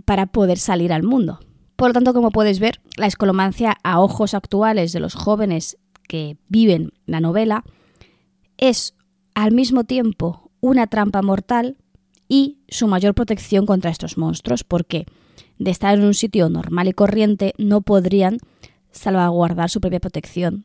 para 0.04 0.26
poder 0.26 0.58
salir 0.58 0.92
al 0.92 1.04
mundo. 1.04 1.38
Por 1.76 1.90
lo 1.90 1.92
tanto, 1.92 2.14
como 2.14 2.30
puedes 2.30 2.58
ver, 2.58 2.80
la 2.96 3.06
escolomancia 3.06 3.76
a 3.84 4.00
ojos 4.00 4.32
actuales 4.32 4.92
de 4.92 5.00
los 5.00 5.14
jóvenes 5.14 5.76
que 6.08 6.38
viven 6.48 6.92
la 7.04 7.20
novela 7.20 7.64
es 8.56 8.94
al 9.34 9.52
mismo 9.52 9.84
tiempo 9.84 10.50
una 10.60 10.86
trampa 10.86 11.20
mortal 11.20 11.76
y 12.28 12.58
su 12.68 12.88
mayor 12.88 13.14
protección 13.14 13.66
contra 13.66 13.90
estos 13.90 14.16
monstruos, 14.16 14.64
porque 14.64 15.04
de 15.58 15.70
estar 15.70 15.96
en 15.96 16.04
un 16.04 16.14
sitio 16.14 16.48
normal 16.48 16.88
y 16.88 16.92
corriente 16.92 17.52
no 17.58 17.82
podrían 17.82 18.38
salvaguardar 18.90 19.68
su 19.68 19.80
propia 19.80 20.00
protección, 20.00 20.64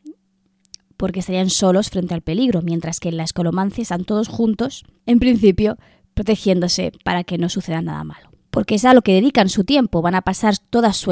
porque 0.96 1.20
estarían 1.20 1.50
solos 1.50 1.90
frente 1.90 2.14
al 2.14 2.22
peligro, 2.22 2.62
mientras 2.62 3.00
que 3.00 3.10
en 3.10 3.18
la 3.18 3.24
escolomancia 3.24 3.82
están 3.82 4.06
todos 4.06 4.30
juntos, 4.30 4.86
en 5.06 5.20
principio, 5.20 5.78
protegiéndose 6.14 6.94
para 7.04 7.26
que 7.26 7.38
no 7.38 7.50
suceda 7.50 7.82
nada 7.82 8.04
malo 8.06 8.31
porque 8.52 8.76
es 8.76 8.86
a 8.86 8.94
lo 8.94 9.02
que 9.02 9.14
dedican 9.14 9.50
su 9.50 9.64
tiempo. 9.64 10.02
Van 10.02 10.16
a 10.16 10.22
pasar 10.22 10.58
toda 10.58 10.94
su 10.94 11.12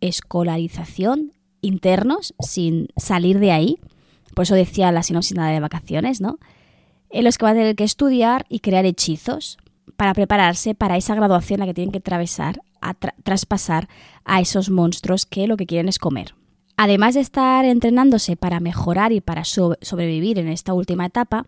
escolarización 0.00 1.32
internos 1.60 2.34
sin 2.40 2.88
salir 2.96 3.38
de 3.38 3.52
ahí. 3.52 3.78
Por 4.34 4.44
eso 4.44 4.54
decía 4.54 4.90
la 4.92 5.02
sinopsis 5.02 5.36
de 5.36 5.60
vacaciones, 5.60 6.20
¿no? 6.20 6.38
En 7.10 7.24
los 7.24 7.36
que 7.36 7.44
van 7.44 7.56
a 7.56 7.60
tener 7.60 7.76
que 7.76 7.84
estudiar 7.84 8.46
y 8.48 8.60
crear 8.60 8.86
hechizos 8.86 9.58
para 9.96 10.14
prepararse 10.14 10.74
para 10.74 10.96
esa 10.96 11.14
graduación 11.14 11.60
a 11.60 11.66
la 11.66 11.70
que 11.70 11.74
tienen 11.74 11.92
que 11.92 11.98
atravesar, 11.98 12.62
a 12.80 12.94
traspasar 12.94 13.88
a 14.24 14.40
esos 14.40 14.70
monstruos 14.70 15.26
que 15.26 15.46
lo 15.46 15.56
que 15.56 15.66
quieren 15.66 15.88
es 15.88 15.98
comer. 15.98 16.34
Además 16.76 17.14
de 17.14 17.20
estar 17.20 17.64
entrenándose 17.64 18.36
para 18.36 18.58
mejorar 18.58 19.12
y 19.12 19.20
para 19.20 19.44
sobrevivir 19.44 20.38
en 20.38 20.48
esta 20.48 20.72
última 20.72 21.06
etapa, 21.06 21.44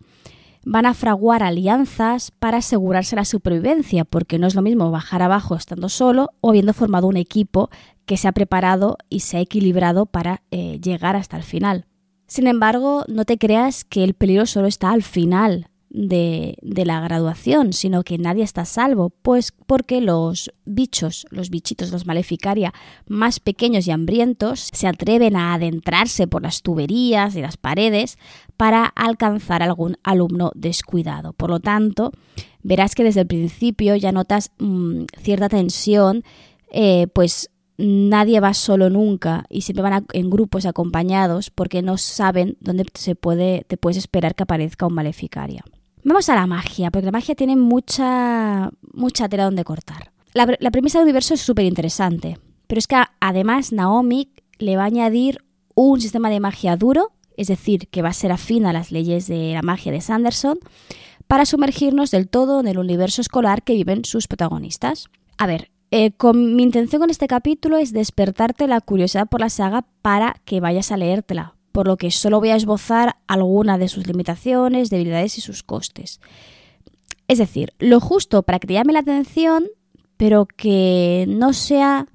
van 0.65 0.85
a 0.85 0.93
fraguar 0.93 1.43
alianzas 1.43 2.31
para 2.31 2.57
asegurarse 2.57 3.15
la 3.15 3.23
supervivencia, 3.23 4.03
porque 4.03 4.39
no 4.39 4.47
es 4.47 4.55
lo 4.55 4.61
mismo 4.61 4.91
bajar 4.91 5.21
abajo 5.21 5.55
estando 5.55 5.87
solo 5.89 6.31
o 6.41 6.49
habiendo 6.49 6.73
formado 6.73 7.07
un 7.07 7.17
equipo 7.17 7.69
que 8.05 8.17
se 8.17 8.27
ha 8.27 8.31
preparado 8.31 8.97
y 9.09 9.21
se 9.21 9.37
ha 9.37 9.41
equilibrado 9.41 10.05
para 10.07 10.41
eh, 10.51 10.79
llegar 10.81 11.15
hasta 11.15 11.37
el 11.37 11.43
final. 11.43 11.85
Sin 12.27 12.47
embargo, 12.47 13.05
no 13.07 13.23
te 13.23 13.37
creas 13.37 13.85
que 13.85 14.03
el 14.03 14.15
peligro 14.15 14.45
solo 14.47 14.67
está 14.67 14.91
al 14.91 15.03
final 15.03 15.69
de, 15.95 16.57
la 16.61 16.99
graduación, 16.99 17.71
sino 17.71 18.03
que 18.03 18.17
nadie 18.17 18.43
está 18.43 18.65
salvo, 18.65 19.11
pues 19.21 19.53
porque 19.65 20.01
los 20.01 20.51
bichos, 20.65 21.25
los 21.29 21.49
bichitos, 21.49 21.91
los 21.91 22.05
maleficaria 22.05 22.73
más 23.07 23.39
pequeños 23.39 23.87
y 23.87 23.91
hambrientos 23.91 24.69
se 24.73 24.87
atreven 24.87 25.37
a 25.37 25.53
adentrarse 25.53 26.27
por 26.27 26.43
las 26.43 26.61
tuberías 26.61 27.35
y 27.35 27.41
las 27.41 27.55
paredes 27.55 28.17
para 28.57 28.85
alcanzar 28.85 29.63
algún 29.63 29.97
alumno 30.03 30.51
descuidado. 30.53 31.31
Por 31.31 31.49
lo 31.49 31.61
tanto, 31.61 32.11
verás 32.61 32.93
que 32.93 33.05
desde 33.05 33.21
el 33.21 33.27
principio 33.27 33.95
ya 33.95 34.11
notas 34.11 34.51
mm, 34.59 35.05
cierta 35.21 35.47
tensión, 35.47 36.23
eh, 36.71 37.07
pues 37.13 37.49
nadie 37.77 38.41
va 38.41 38.53
solo 38.53 38.89
nunca 38.89 39.45
y 39.49 39.61
siempre 39.61 39.83
van 39.83 40.05
en 40.11 40.29
grupos 40.29 40.65
acompañados 40.65 41.51
porque 41.51 41.81
no 41.81 41.97
saben 41.97 42.57
dónde 42.59 42.85
se 42.95 43.15
puede, 43.15 43.63
te 43.67 43.77
puedes 43.77 43.97
esperar 43.97 44.35
que 44.35 44.43
aparezca 44.43 44.87
un 44.87 44.93
maleficaria. 44.93 45.63
Vamos 46.07 46.29
a 46.29 46.35
la 46.35 46.45
magia, 46.45 46.91
porque 46.91 47.07
la 47.07 47.11
magia 47.11 47.33
tiene 47.33 47.55
mucha, 47.55 48.69
mucha 48.93 49.27
tela 49.27 49.45
donde 49.45 49.63
cortar. 49.63 50.11
La, 50.33 50.45
premisa 50.69 50.99
del 50.99 51.05
universo 51.05 51.33
es 51.33 51.41
súper 51.41 51.65
interesante, 51.65 52.37
pero 52.67 52.77
es 52.77 52.85
que 52.85 52.95
además 53.19 53.71
Naomi 53.71 54.29
le 54.59 54.77
va 54.77 54.83
a 54.83 54.85
añadir 54.85 55.43
un 55.73 55.99
sistema 55.99 56.29
de 56.29 56.39
magia 56.39 56.77
duro, 56.77 57.13
es 57.37 57.47
decir, 57.47 57.87
que 57.87 58.03
va 58.03 58.09
a 58.09 58.13
ser 58.13 58.31
afín 58.31 58.67
a 58.67 58.73
las 58.73 58.91
leyes 58.91 59.25
de 59.25 59.53
la 59.53 59.63
magia 59.63 59.91
de 59.91 59.99
Sanderson, 59.99 60.59
para 61.25 61.47
sumergirnos 61.47 62.11
del 62.11 62.29
todo 62.29 62.59
en 62.59 62.67
el 62.67 62.77
universo 62.77 63.21
escolar 63.21 63.63
que 63.63 63.73
viven 63.73 64.05
sus 64.05 64.27
protagonistas. 64.27 65.09
A 65.39 65.47
ver, 65.47 65.71
eh, 65.89 66.11
con, 66.11 66.55
mi 66.55 66.61
intención 66.61 66.99
con 66.99 67.09
este 67.09 67.27
capítulo 67.27 67.77
es 67.77 67.93
despertarte 67.93 68.67
la 68.67 68.79
curiosidad 68.79 69.27
por 69.27 69.39
la 69.39 69.49
saga 69.49 69.87
para 70.03 70.35
que 70.45 70.59
vayas 70.59 70.91
a 70.91 70.97
leértela, 70.97 71.55
por 71.75 71.87
lo 71.87 71.97
que 71.97 72.09
solo 72.09 72.39
voy 72.39 72.51
a 72.51 72.55
esbozar 72.55 73.17
alguna 73.27 73.77
de 73.77 73.89
sus 73.89 74.07
limitaciones, 74.07 74.89
debilidades 74.89 75.37
y 75.37 75.41
sus 75.41 75.61
costes. 75.61 76.21
Es 77.27 77.37
decir, 77.37 77.73
lo 77.79 77.99
justo 77.99 78.43
para 78.43 78.59
que 78.59 78.67
te 78.67 78.75
llame 78.75 78.93
la 78.93 78.99
atención, 78.99 79.65
pero 80.15 80.45
que 80.45 81.25
no 81.27 81.51
sea 81.51 82.07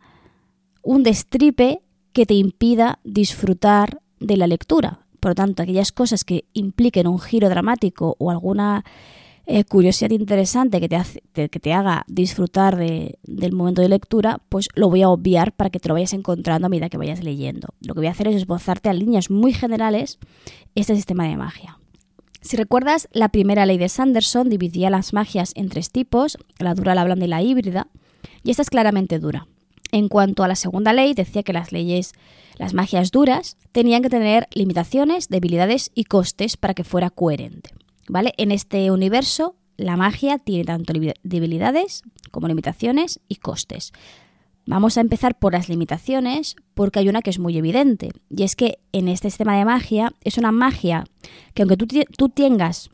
un 0.83 1.03
destripe 1.03 1.83
que 2.15 2.25
te 2.25 2.33
impida 2.33 3.01
disfrutar 3.05 4.01
de 4.19 4.39
la 4.39 4.47
lectura. 4.47 5.01
Por 5.21 5.33
lo 5.33 5.35
tanto, 5.35 5.63
aquellas 5.63 5.93
cosas 5.93 6.25
que 6.25 6.47
impliquen 6.55 7.07
un 7.07 7.21
giro 7.21 7.51
dramático 7.51 8.17
o 8.19 8.31
alguna 8.31 8.87
eh, 9.53 9.65
curiosidad 9.65 10.11
interesante 10.13 10.81
que 10.81 10.89
te, 10.89 11.49
que 11.49 11.59
te 11.59 11.73
haga 11.73 12.05
disfrutar 12.07 12.77
del 12.77 13.53
momento 13.53 13.83
de 13.83 13.89
lectura, 13.89 14.41
pues 14.49 14.69
lo 14.77 14.89
voy 14.89 15.03
a 15.03 15.09
obviar 15.09 15.51
para 15.51 15.71
que 15.71 15.81
te 15.81 15.89
lo 15.89 15.95
vayas 15.95 16.13
encontrando 16.13 16.67
a 16.67 16.69
medida 16.69 16.89
que 16.89 16.97
vayas 16.97 17.25
leyendo. 17.25 17.75
Lo 17.81 17.95
que 17.95 18.01
voy 18.01 18.07
a 18.07 18.13
hacer 18.13 18.29
es 18.29 18.37
esbozarte 18.37 18.89
a 18.89 18.93
líneas 18.93 19.29
muy 19.29 19.53
generales 19.53 20.21
este 20.77 20.95
sistema 20.95 21.27
de 21.27 21.37
magia. 21.37 21.81
Si 22.43 22.57
recuerdas, 22.57 23.09
la 23.11 23.31
primera 23.31 23.67
ley 23.67 23.77
de 23.77 23.89
Sanderson 23.89 24.49
dividía 24.49 24.89
las 24.89 25.13
magias 25.13 25.51
en 25.57 25.69
tres 25.69 25.91
tipos, 25.91 26.39
la 26.61 26.75
dura, 26.75 26.95
la 26.95 27.03
blanda 27.03 27.25
y 27.25 27.29
la 27.29 27.43
híbrida, 27.43 27.89
y 28.45 28.53
esta 28.53 28.63
es 28.63 28.71
claramente 28.71 29.19
dura. 29.19 29.49
En 29.91 30.09
cuanto 30.09 30.45
a 30.45 30.49
la 30.49 30.55
segunda 30.55 30.93
ley, 30.93 31.13
decía 31.13 31.43
que 31.43 31.53
las 31.53 31.73
leyes, 31.73 32.13
las 32.57 32.73
magias 32.73 33.11
duras, 33.11 33.57
tenían 33.73 34.03
que 34.03 34.11
tener 34.11 34.47
limitaciones, 34.55 35.29
debilidades 35.29 35.91
y 35.93 36.05
costes 36.05 36.57
para 36.57 36.75
que 36.75 36.85
fuera 36.85 37.11
coherente. 37.11 37.71
¿Vale? 38.11 38.35
En 38.39 38.51
este 38.51 38.91
universo, 38.91 39.55
la 39.77 39.97
magia 39.97 40.39
tiene 40.39 40.65
tanto 40.65 40.93
debilidades 41.23 42.03
como 42.33 42.49
limitaciones 42.49 43.21
y 43.29 43.37
costes. 43.37 43.93
Vamos 44.67 44.99
a 44.99 45.01
empezar 45.01 45.39
por 45.39 45.53
las 45.53 45.69
limitaciones 45.69 46.57
porque 46.75 46.99
hay 46.99 47.09
una 47.09 47.23
que 47.23 47.31
es 47.31 47.39
muy 47.39 47.57
evidente 47.57 48.11
y 48.29 48.43
es 48.43 48.57
que 48.57 48.81
en 48.91 49.07
este 49.07 49.31
sistema 49.31 49.57
de 49.57 49.65
magia 49.65 50.13
es 50.25 50.39
una 50.39 50.51
magia 50.51 51.05
que 51.55 51.63
aunque 51.63 51.77
tú, 51.77 52.29
tengas 52.29 52.91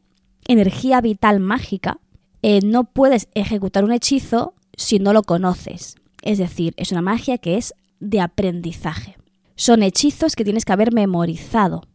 energía 0.47 1.01
vital 1.01 1.41
mágica, 1.41 1.99
eh, 2.43 2.61
no 2.63 2.85
puedes 2.85 3.29
ejecutar 3.35 3.85
un 3.85 3.93
hechizo 3.93 4.53
si 4.77 4.99
no 4.99 5.15
lo 5.15 5.23
conoces. 5.23 5.97
Es 6.21 6.37
decir, 6.37 6.75
es 6.77 6.93
una 6.93 7.03
magia 7.03 7.39
que 7.39 7.57
es 7.57 7.73
de 8.01 8.21
aprendizaje. 8.21 9.17
Son 9.55 9.83
hechizos 9.83 10.37
que 10.37 10.45
tienes 10.45 10.67
que 10.67 10.75
haber 10.75 10.93
memorizado 10.93 11.89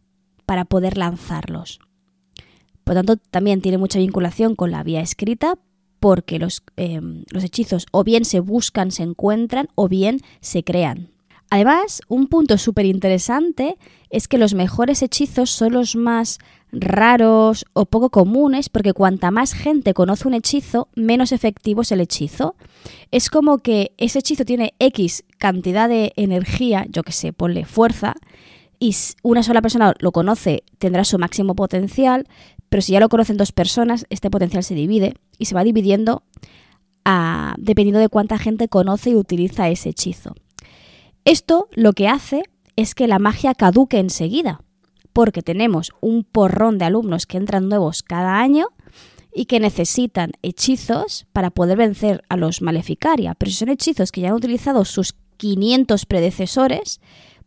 para 0.44 0.64
poder 0.64 0.98
lanzarlos. 0.98 1.78
Por 2.84 2.94
tanto, 2.94 3.16
también 3.16 3.60
tiene 3.60 3.78
mucha 3.78 3.98
vinculación 3.98 4.54
con 4.54 4.70
la 4.70 4.82
vía 4.82 5.00
escrita 5.00 5.58
porque 6.00 6.38
los, 6.38 6.62
em, 6.76 7.24
los 7.30 7.44
hechizos 7.44 7.86
o 7.92 8.02
bien 8.02 8.24
se 8.24 8.40
buscan, 8.40 8.90
se 8.90 9.04
encuentran 9.04 9.68
o 9.76 9.88
bien 9.88 10.20
se 10.40 10.64
crean. 10.64 11.12
Además, 11.48 12.00
un 12.08 12.28
punto 12.28 12.56
súper 12.56 12.86
interesante 12.86 13.76
es 14.08 14.26
que 14.26 14.38
los 14.38 14.54
mejores 14.54 15.02
hechizos 15.02 15.50
son 15.50 15.74
los 15.74 15.96
más 15.96 16.38
raros 16.72 17.66
o 17.74 17.84
poco 17.84 18.08
comunes 18.08 18.70
porque 18.70 18.94
cuanta 18.94 19.30
más 19.30 19.52
gente 19.52 19.92
conoce 19.92 20.26
un 20.26 20.32
hechizo, 20.32 20.88
menos 20.94 21.30
efectivo 21.30 21.82
es 21.82 21.92
el 21.92 22.00
hechizo. 22.00 22.56
Es 23.10 23.28
como 23.28 23.58
que 23.58 23.92
ese 23.98 24.20
hechizo 24.20 24.46
tiene 24.46 24.72
X 24.78 25.24
cantidad 25.36 25.90
de 25.90 26.14
energía, 26.16 26.86
yo 26.88 27.02
que 27.02 27.12
sé, 27.12 27.34
ponle 27.34 27.66
fuerza, 27.66 28.14
y 28.78 28.96
una 29.22 29.42
sola 29.42 29.62
persona 29.62 29.94
lo 29.98 30.10
conoce, 30.10 30.64
tendrá 30.78 31.04
su 31.04 31.18
máximo 31.18 31.54
potencial, 31.54 32.26
pero 32.72 32.80
si 32.80 32.92
ya 32.92 33.00
lo 33.00 33.10
conocen 33.10 33.36
dos 33.36 33.52
personas, 33.52 34.06
este 34.08 34.30
potencial 34.30 34.64
se 34.64 34.74
divide 34.74 35.16
y 35.36 35.44
se 35.44 35.54
va 35.54 35.62
dividiendo 35.62 36.22
dependiendo 37.58 38.00
de 38.00 38.08
cuánta 38.08 38.38
gente 38.38 38.68
conoce 38.68 39.10
y 39.10 39.14
utiliza 39.14 39.68
ese 39.68 39.90
hechizo. 39.90 40.34
Esto 41.26 41.68
lo 41.72 41.92
que 41.92 42.08
hace 42.08 42.44
es 42.76 42.94
que 42.94 43.08
la 43.08 43.18
magia 43.18 43.54
caduque 43.54 43.98
enseguida, 43.98 44.62
porque 45.12 45.42
tenemos 45.42 45.92
un 46.00 46.24
porrón 46.24 46.78
de 46.78 46.86
alumnos 46.86 47.26
que 47.26 47.36
entran 47.36 47.68
nuevos 47.68 48.02
cada 48.02 48.40
año 48.40 48.68
y 49.34 49.44
que 49.44 49.60
necesitan 49.60 50.32
hechizos 50.40 51.26
para 51.34 51.50
poder 51.50 51.76
vencer 51.76 52.24
a 52.30 52.38
los 52.38 52.62
maleficaria. 52.62 53.34
Pero 53.34 53.50
si 53.50 53.58
son 53.58 53.68
hechizos 53.68 54.12
que 54.12 54.22
ya 54.22 54.30
han 54.30 54.34
utilizado 54.34 54.86
sus 54.86 55.14
500 55.36 56.06
predecesores, 56.06 57.02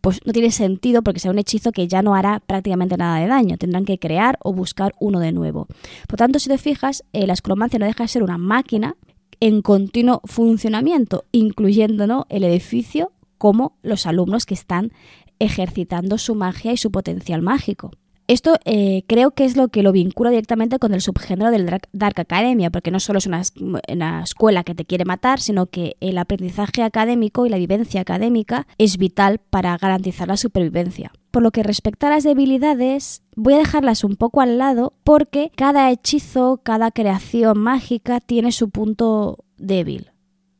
pues 0.05 0.21
no 0.23 0.33
tiene 0.33 0.51
sentido 0.51 1.01
porque 1.01 1.19
sea 1.19 1.31
un 1.31 1.39
hechizo 1.39 1.71
que 1.71 1.87
ya 1.87 2.03
no 2.03 2.13
hará 2.13 2.39
prácticamente 2.39 2.95
nada 2.95 3.17
de 3.19 3.25
daño. 3.25 3.57
Tendrán 3.57 3.85
que 3.85 3.97
crear 3.97 4.37
o 4.43 4.53
buscar 4.53 4.93
uno 4.99 5.19
de 5.19 5.31
nuevo. 5.31 5.65
Por 6.07 6.19
tanto, 6.19 6.37
si 6.37 6.47
te 6.47 6.59
fijas, 6.59 7.03
eh, 7.11 7.25
la 7.25 7.33
escromancia 7.33 7.79
no 7.79 7.87
deja 7.87 8.03
de 8.03 8.09
ser 8.09 8.21
una 8.21 8.37
máquina 8.37 8.97
en 9.39 9.63
continuo 9.63 10.21
funcionamiento, 10.25 11.25
incluyendo 11.31 12.27
el 12.29 12.43
edificio 12.43 13.13
como 13.39 13.79
los 13.81 14.05
alumnos 14.05 14.45
que 14.45 14.53
están 14.53 14.91
ejercitando 15.39 16.19
su 16.19 16.35
magia 16.35 16.71
y 16.71 16.77
su 16.77 16.91
potencial 16.91 17.41
mágico. 17.41 17.89
Esto 18.27 18.55
eh, 18.65 19.03
creo 19.05 19.31
que 19.31 19.45
es 19.45 19.55
lo 19.55 19.67
que 19.67 19.83
lo 19.83 19.91
vincula 19.91 20.31
directamente 20.31 20.79
con 20.79 20.95
el 20.95 21.01
subgénero 21.01 21.51
del 21.51 21.79
Dark 21.91 22.19
Academia, 22.19 22.71
porque 22.71 22.89
no 22.89 22.99
solo 22.99 23.19
es 23.19 23.27
una, 23.27 24.23
escuela 24.23 24.63
que 24.63 24.73
te 24.73 24.85
quiere 24.85 25.05
matar, 25.05 25.39
sino 25.39 25.67
que 25.67 25.95
el 25.99 26.17
aprendizaje 26.17 26.81
académico 26.81 27.45
y 27.45 27.49
la 27.49 27.57
vivencia 27.57 28.01
académica 28.01 28.65
es 28.79 28.97
vital 28.97 29.39
para 29.51 29.77
garantizar 29.77 30.27
la 30.27 30.37
supervivencia. 30.37 31.11
Por 31.29 31.43
lo 31.43 31.51
que 31.51 31.61
respecta 31.61 32.07
a 32.07 32.11
las 32.11 32.23
debilidades, 32.23 33.21
voy 33.35 33.53
a 33.53 33.59
dejarlas 33.59 34.03
un 34.03 34.15
poco 34.15 34.41
al 34.41 34.57
lado 34.57 34.93
porque 35.03 35.51
cada 35.55 35.91
hechizo, 35.91 36.61
cada 36.63 36.89
creación 36.89 37.59
mágica 37.59 38.21
tiene 38.21 38.51
su 38.51 38.71
punto 38.71 39.45
débil. 39.57 40.11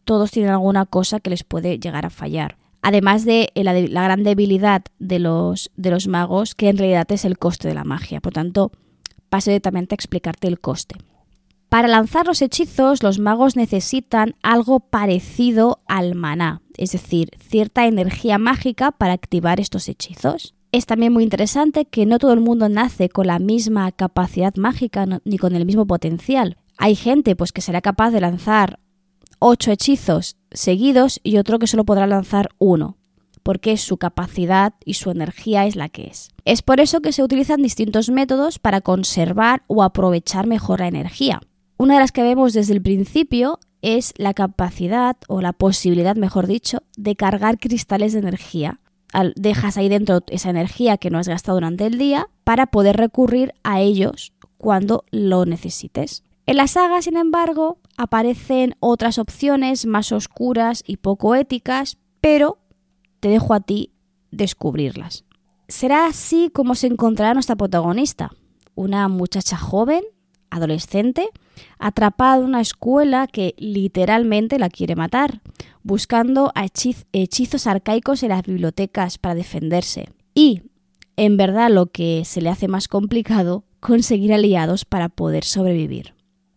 Todos 0.03 0.29
tienen 0.29 0.51
alguna 0.51 0.85
cosa 0.85 1.19
que 1.19 1.31
les 1.31 1.43
puede 1.43 1.79
llegar 1.79 2.05
a 2.05 2.11
fallar 2.11 2.57
además 2.85 3.25
de 3.25 3.49
la, 3.55 4.03
gran 4.03 4.21
debilidad 4.21 4.83
de 4.99 5.17
los, 5.17 5.71
de 5.75 5.89
los 5.89 6.07
magos, 6.07 6.53
que 6.53 6.69
en 6.69 6.77
realidad 6.77 7.11
es 7.11 7.25
el 7.25 7.39
coste 7.39 7.67
de 7.67 7.73
la 7.73 7.83
magia. 7.83 8.21
Por 8.21 8.33
tanto, 8.33 8.71
paso 9.27 9.49
directamente 9.49 9.93
a 9.93 9.97
explicarte 9.97 10.47
el 10.47 10.59
coste. 10.59 10.95
Para 11.67 11.87
lanzar 11.87 12.27
los 12.27 12.43
hechizos, 12.43 13.01
los 13.01 13.17
magos 13.17 13.55
necesitan 13.55 14.35
algo 14.43 14.81
parecido 14.81 15.81
al 15.87 16.13
maná, 16.13 16.61
es 16.77 16.91
decir, 16.91 17.31
cierta 17.39 17.87
energía 17.87 18.37
mágica 18.37 18.91
para 18.91 19.13
activar 19.13 19.59
estos 19.59 19.89
hechizos. 19.89 20.53
Es 20.71 20.85
también 20.85 21.11
muy 21.11 21.23
interesante 21.23 21.85
que 21.85 22.05
no 22.05 22.19
todo 22.19 22.33
el 22.33 22.39
mundo 22.39 22.69
nace 22.69 23.09
con 23.09 23.25
la 23.25 23.39
misma 23.39 23.91
capacidad 23.93 24.53
mágica 24.57 25.07
ni 25.25 25.39
con 25.39 25.55
el 25.55 25.65
mismo 25.65 25.87
potencial. 25.87 26.57
Hay 26.77 26.93
gente 26.93 27.35
pues 27.35 27.51
que 27.51 27.61
será 27.61 27.81
capaz 27.81 28.11
de 28.11 28.21
lanzar 28.21 28.77
ocho 29.39 29.71
hechizos 29.71 30.37
seguidos 30.55 31.19
y 31.23 31.37
otro 31.37 31.59
que 31.59 31.67
solo 31.67 31.85
podrá 31.85 32.07
lanzar 32.07 32.49
uno, 32.57 32.97
porque 33.43 33.77
su 33.77 33.97
capacidad 33.97 34.73
y 34.83 34.95
su 34.95 35.11
energía 35.11 35.65
es 35.65 35.75
la 35.75 35.89
que 35.89 36.07
es. 36.07 36.29
Es 36.45 36.61
por 36.61 36.79
eso 36.79 37.01
que 37.01 37.11
se 37.11 37.23
utilizan 37.23 37.61
distintos 37.61 38.09
métodos 38.09 38.59
para 38.59 38.81
conservar 38.81 39.63
o 39.67 39.83
aprovechar 39.83 40.47
mejor 40.47 40.79
la 40.79 40.87
energía. 40.87 41.41
Una 41.77 41.95
de 41.95 41.99
las 41.99 42.11
que 42.11 42.23
vemos 42.23 42.53
desde 42.53 42.73
el 42.73 42.81
principio 42.81 43.59
es 43.81 44.13
la 44.17 44.33
capacidad 44.33 45.17
o 45.27 45.41
la 45.41 45.53
posibilidad, 45.53 46.15
mejor 46.15 46.47
dicho, 46.47 46.79
de 46.97 47.15
cargar 47.15 47.59
cristales 47.59 48.13
de 48.13 48.19
energía. 48.19 48.79
Dejas 49.35 49.77
ahí 49.77 49.89
dentro 49.89 50.23
esa 50.27 50.49
energía 50.49 50.97
que 50.97 51.09
no 51.09 51.19
has 51.19 51.27
gastado 51.27 51.57
durante 51.57 51.85
el 51.85 51.97
día 51.97 52.27
para 52.43 52.67
poder 52.67 52.97
recurrir 52.97 53.53
a 53.63 53.81
ellos 53.81 54.33
cuando 54.57 55.05
lo 55.11 55.45
necesites. 55.45 56.23
En 56.47 56.57
la 56.57 56.67
saga, 56.67 57.01
sin 57.01 57.17
embargo, 57.17 57.77
aparecen 57.97 58.75
otras 58.79 59.17
opciones 59.17 59.85
más 59.85 60.11
oscuras 60.11 60.83
y 60.85 60.97
poco 60.97 61.35
éticas, 61.35 61.97
pero 62.21 62.59
te 63.19 63.29
dejo 63.29 63.53
a 63.53 63.59
ti 63.59 63.91
descubrirlas. 64.31 65.23
Será 65.67 66.07
así 66.07 66.49
como 66.53 66.75
se 66.75 66.87
encontrará 66.87 67.33
nuestra 67.33 67.55
protagonista, 67.55 68.31
una 68.75 69.07
muchacha 69.07 69.57
joven, 69.57 70.03
adolescente, 70.49 71.29
atrapada 71.79 72.37
en 72.37 72.45
una 72.45 72.61
escuela 72.61 73.27
que 73.27 73.55
literalmente 73.57 74.59
la 74.59 74.69
quiere 74.69 74.95
matar, 74.95 75.41
buscando 75.83 76.51
hechizos 77.13 77.67
arcaicos 77.67 78.23
en 78.23 78.29
las 78.29 78.43
bibliotecas 78.43 79.17
para 79.17 79.35
defenderse. 79.35 80.09
Y, 80.33 80.63
en 81.15 81.37
verdad, 81.37 81.69
lo 81.69 81.87
que 81.87 82.23
se 82.25 82.41
le 82.41 82.49
hace 82.49 82.67
más 82.67 82.87
complicado, 82.87 83.63
conseguir 83.79 84.33
aliados 84.33 84.85
para 84.85 85.09
poder 85.09 85.43
sobrevivir. 85.43 86.14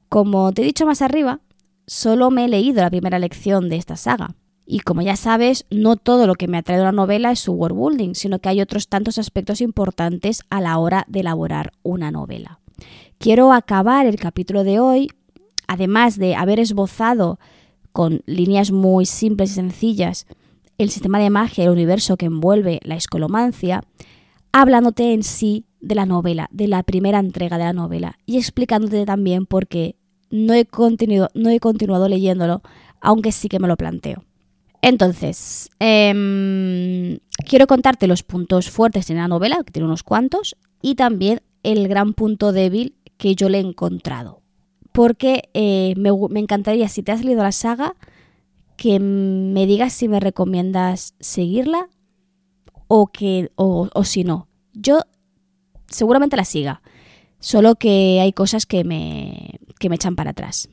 Como 0.09 0.53
te 0.53 0.63
he 0.63 0.65
dicho 0.65 0.87
más 0.87 1.03
arriba, 1.03 1.41
solo 1.87 2.31
me 2.31 2.47
he 2.47 2.49
leído 2.49 2.83
la 2.83 2.91
primera 2.91 3.19
lección 3.19 3.69
de 3.69 3.77
esta 3.77 3.97
saga. 3.97 4.35
Y 4.65 4.81
como 4.81 5.03
ya 5.03 5.17
sabes, 5.17 5.65
no 5.71 5.97
todo 5.97 6.27
lo 6.27 6.35
que 6.35 6.49
me 6.49 6.59
ha 6.59 6.63
traído 6.63 6.85
la 6.85 6.93
novela 6.93 7.33
es 7.33 7.41
su 7.41 7.53
world 7.53 8.15
sino 8.15 8.39
que 8.39 8.49
hay 8.49 8.61
otros 8.61 8.89
tantos 8.89 9.19
aspectos 9.19 9.61
importantes 9.61 10.43
a 10.51 10.61
la 10.61 10.79
hora 10.79 11.05
de 11.09 11.21
elaborar 11.21 11.73
una 11.83 12.11
novela. 12.11 12.61
Quiero 13.19 13.53
acabar 13.53 14.07
el 14.07 14.17
capítulo 14.17 14.65
de 14.65 14.79
hoy, 14.79 15.09
además 15.67 16.19
de 16.19 16.37
haber 16.37 16.61
esbozado 16.61 17.39
con 17.93 18.23
líneas 18.27 18.71
muy 18.71 19.07
simples 19.07 19.53
y 19.53 19.55
sencillas 19.55 20.27
el 20.79 20.91
sistema 20.91 21.19
de 21.19 21.31
magia 21.31 21.65
el 21.65 21.71
universo 21.71 22.17
que 22.17 22.27
envuelve 22.27 22.81
la 22.85 22.95
escolomancia, 22.95 23.83
hablándote 24.53 25.13
en 25.13 25.23
sí 25.23 25.65
de 25.81 25.95
la 25.95 26.07
novela, 26.07 26.49
de 26.53 26.69
la 26.69 26.83
primera 26.83 27.19
entrega 27.19 27.59
de 27.59 27.65
la 27.65 27.73
novela, 27.73 28.19
y 28.27 28.39
explicándote 28.39 29.05
también 29.05 29.47
por 29.47 29.67
qué 29.67 29.97
no 30.31 30.55
he, 30.55 30.65
continuado, 30.65 31.31
no 31.35 31.51
he 31.51 31.61
continuado 31.61 32.09
leyéndolo, 32.09 32.63
aunque 33.01 33.33
sí 33.33 33.49
que 33.49 33.59
me 33.59 33.69
lo 33.69 33.77
planteo. 33.77 34.25
Entonces, 34.81 35.71
em, 35.81 37.19
quiero 37.47 37.67
contarte 37.67 38.07
los 38.07 38.23
puntos 38.23 38.71
fuertes 38.71 39.11
en 39.11 39.17
la 39.17 39.29
novela, 39.29 39.63
que 39.65 39.73
tiene 39.73 39.87
unos 39.87 40.03
cuantos, 40.03 40.57
y 40.81 40.95
también 40.95 41.41
el 41.63 41.89
gran 41.89 42.15
punto 42.15 42.53
débil 42.53 42.95
que 43.17 43.35
yo 43.35 43.49
le 43.49 43.59
he 43.59 43.61
encontrado. 43.61 44.43
Porque 44.93 45.49
eh, 45.55 45.95
me, 45.97 46.41
encantaría, 46.41 46.89
si 46.89 47.03
te 47.03 47.13
has 47.13 47.25
leído 47.25 47.43
la 47.43 47.53
saga, 47.53 47.95
que 48.77 49.01
me 49.01 49.67
digas 49.67 49.93
si 49.93 50.09
me 50.09 50.21
recomiendas 50.21 51.15
seguirla 51.19 51.89
o, 52.87 53.09
que, 53.09 53.51
o, 53.57 53.89
o 53.93 54.05
si 54.05 54.23
no. 54.23 54.49
Yo 54.73 55.01
seguramente 55.89 56.37
la 56.37 56.45
siga, 56.45 56.83
solo 57.41 57.75
que 57.75 58.21
hay 58.21 58.33
cosas 58.33 58.67
que 58.67 58.85
me, 58.85 59.59
que 59.79 59.89
me 59.89 59.97
echan 59.97 60.17
para 60.17 60.31
atrás. 60.31 60.69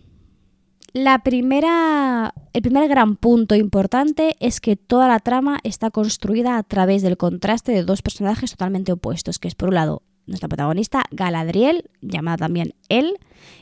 La 0.93 1.19
primera, 1.19 2.33
el 2.53 2.61
primer 2.61 2.87
gran 2.87 3.17
punto 3.17 3.55
importante 3.55 4.37
es 4.39 4.61
que 4.61 4.77
toda 4.77 5.09
la 5.09 5.19
trama 5.19 5.59
está 5.63 5.91
construida 5.91 6.57
a 6.57 6.63
través 6.63 7.01
del 7.01 7.17
contraste 7.17 7.73
de 7.73 7.83
dos 7.83 8.01
personajes 8.01 8.51
totalmente 8.51 8.93
opuestos, 8.93 9.37
que 9.37 9.49
es 9.49 9.55
por 9.55 9.69
un 9.69 9.75
lado 9.75 10.03
nuestra 10.25 10.47
protagonista 10.47 11.03
Galadriel, 11.11 11.89
llamada 12.01 12.37
también 12.37 12.75
él, 12.89 13.17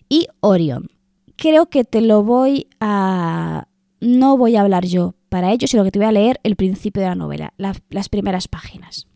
y 0.10 0.28
Orion. 0.42 0.88
Creo 1.36 1.70
que 1.72 1.84
te 1.84 2.02
lo 2.02 2.24
voy 2.24 2.68
a... 2.80 3.68
no 4.00 4.38
voy 4.38 4.56
a 4.56 4.62
hablar 4.62 4.86
yo, 4.86 5.16
para 5.30 5.52
ello, 5.52 5.68
sino 5.68 5.84
que 5.84 5.90
te 5.92 5.98
voy 5.98 6.08
a 6.08 6.12
leer 6.12 6.40
el 6.44 6.56
principio 6.56 7.02
de 7.02 7.10
la 7.10 7.16
novela, 7.16 7.54
las 7.58 8.10
primeras 8.10 8.48
páginas. 8.48 9.08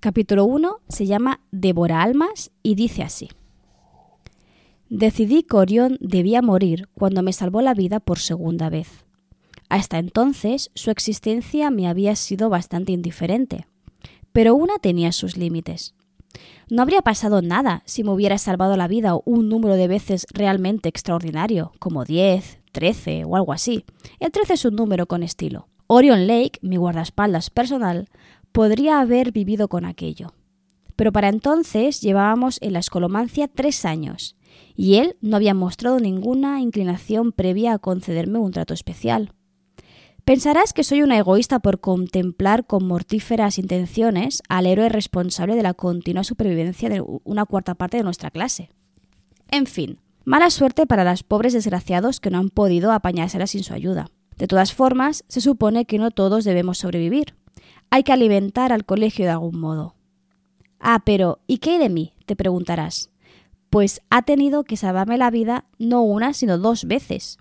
Capítulo 0.00 0.44
1 0.44 0.80
se 0.88 1.06
llama 1.06 1.40
Devora 1.52 2.02
almas 2.02 2.50
y 2.62 2.74
dice 2.74 3.02
así. 3.04 3.30
Decidí 4.96 5.42
que 5.42 5.56
Orión 5.56 5.98
debía 6.00 6.40
morir 6.40 6.88
cuando 6.94 7.24
me 7.24 7.32
salvó 7.32 7.60
la 7.62 7.74
vida 7.74 7.98
por 7.98 8.20
segunda 8.20 8.70
vez. 8.70 9.04
Hasta 9.68 9.98
entonces 9.98 10.70
su 10.76 10.92
existencia 10.92 11.68
me 11.72 11.88
había 11.88 12.14
sido 12.14 12.48
bastante 12.48 12.92
indiferente, 12.92 13.66
pero 14.30 14.54
una 14.54 14.78
tenía 14.78 15.10
sus 15.10 15.36
límites. 15.36 15.96
No 16.70 16.80
habría 16.80 17.02
pasado 17.02 17.42
nada 17.42 17.82
si 17.86 18.04
me 18.04 18.12
hubiera 18.12 18.38
salvado 18.38 18.76
la 18.76 18.86
vida 18.86 19.16
un 19.24 19.48
número 19.48 19.74
de 19.74 19.88
veces 19.88 20.28
realmente 20.32 20.90
extraordinario, 20.90 21.72
como 21.80 22.04
10, 22.04 22.60
13 22.70 23.24
o 23.24 23.34
algo 23.34 23.52
así. 23.52 23.84
El 24.20 24.30
13 24.30 24.54
es 24.54 24.64
un 24.64 24.76
número 24.76 25.06
con 25.06 25.24
estilo. 25.24 25.66
Orion 25.88 26.28
Lake, 26.28 26.60
mi 26.62 26.76
guardaespaldas 26.76 27.50
personal, 27.50 28.08
podría 28.52 29.00
haber 29.00 29.32
vivido 29.32 29.66
con 29.66 29.86
aquello. 29.86 30.34
Pero 30.94 31.10
para 31.10 31.30
entonces 31.30 32.00
llevábamos 32.00 32.58
en 32.62 32.74
la 32.74 32.78
escolomancia 32.78 33.48
tres 33.48 33.84
años, 33.84 34.36
y 34.76 34.96
él 34.96 35.16
no 35.20 35.36
había 35.36 35.54
mostrado 35.54 35.98
ninguna 36.00 36.60
inclinación 36.60 37.32
previa 37.32 37.74
a 37.74 37.78
concederme 37.78 38.38
un 38.38 38.52
trato 38.52 38.74
especial. 38.74 39.32
Pensarás 40.24 40.72
que 40.72 40.84
soy 40.84 41.02
una 41.02 41.18
egoísta 41.18 41.58
por 41.58 41.80
contemplar 41.80 42.66
con 42.66 42.86
mortíferas 42.86 43.58
intenciones 43.58 44.42
al 44.48 44.66
héroe 44.66 44.88
responsable 44.88 45.54
de 45.54 45.62
la 45.62 45.74
continua 45.74 46.24
supervivencia 46.24 46.88
de 46.88 47.04
una 47.24 47.44
cuarta 47.44 47.74
parte 47.74 47.98
de 47.98 48.04
nuestra 48.04 48.30
clase. 48.30 48.70
En 49.50 49.66
fin, 49.66 49.98
mala 50.24 50.48
suerte 50.48 50.86
para 50.86 51.04
los 51.04 51.22
pobres 51.22 51.52
desgraciados 51.52 52.20
que 52.20 52.30
no 52.30 52.38
han 52.38 52.48
podido 52.48 52.90
apañársela 52.90 53.46
sin 53.46 53.64
su 53.64 53.74
ayuda. 53.74 54.08
De 54.38 54.46
todas 54.46 54.72
formas, 54.72 55.24
se 55.28 55.42
supone 55.42 55.84
que 55.84 55.98
no 55.98 56.10
todos 56.10 56.44
debemos 56.44 56.78
sobrevivir. 56.78 57.34
Hay 57.90 58.02
que 58.02 58.12
alimentar 58.12 58.72
al 58.72 58.86
colegio 58.86 59.26
de 59.26 59.32
algún 59.32 59.60
modo. 59.60 59.94
Ah, 60.80 61.02
pero 61.04 61.40
¿y 61.46 61.58
qué 61.58 61.72
hay 61.72 61.78
de 61.78 61.90
mí? 61.90 62.14
te 62.26 62.34
preguntarás. 62.34 63.10
Pues 63.74 64.02
ha 64.08 64.22
tenido 64.22 64.62
que 64.62 64.76
salvarme 64.76 65.18
la 65.18 65.32
vida 65.32 65.64
no 65.80 66.02
una, 66.02 66.32
sino 66.32 66.58
dos 66.58 66.84
veces 66.84 67.38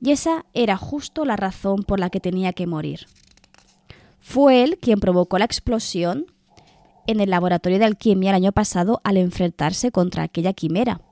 y 0.00 0.12
esa 0.12 0.46
era 0.54 0.78
justo 0.78 1.26
la 1.26 1.36
razón 1.36 1.82
por 1.82 2.00
la 2.00 2.08
que 2.08 2.20
tenía 2.20 2.54
que 2.54 2.66
morir. 2.66 3.00
Fue 4.18 4.64
él 4.64 4.78
quien 4.80 4.98
provocó 4.98 5.38
la 5.38 5.44
explosión 5.44 6.24
en 7.06 7.20
el 7.20 7.28
laboratorio 7.28 7.78
de 7.78 7.84
alquimia 7.84 8.30
el 8.30 8.36
año 8.36 8.52
pasado 8.52 9.02
al 9.04 9.18
enfrentarse 9.18 9.92
contra 9.92 10.22
aquella 10.22 10.54
quimera. 10.54 11.02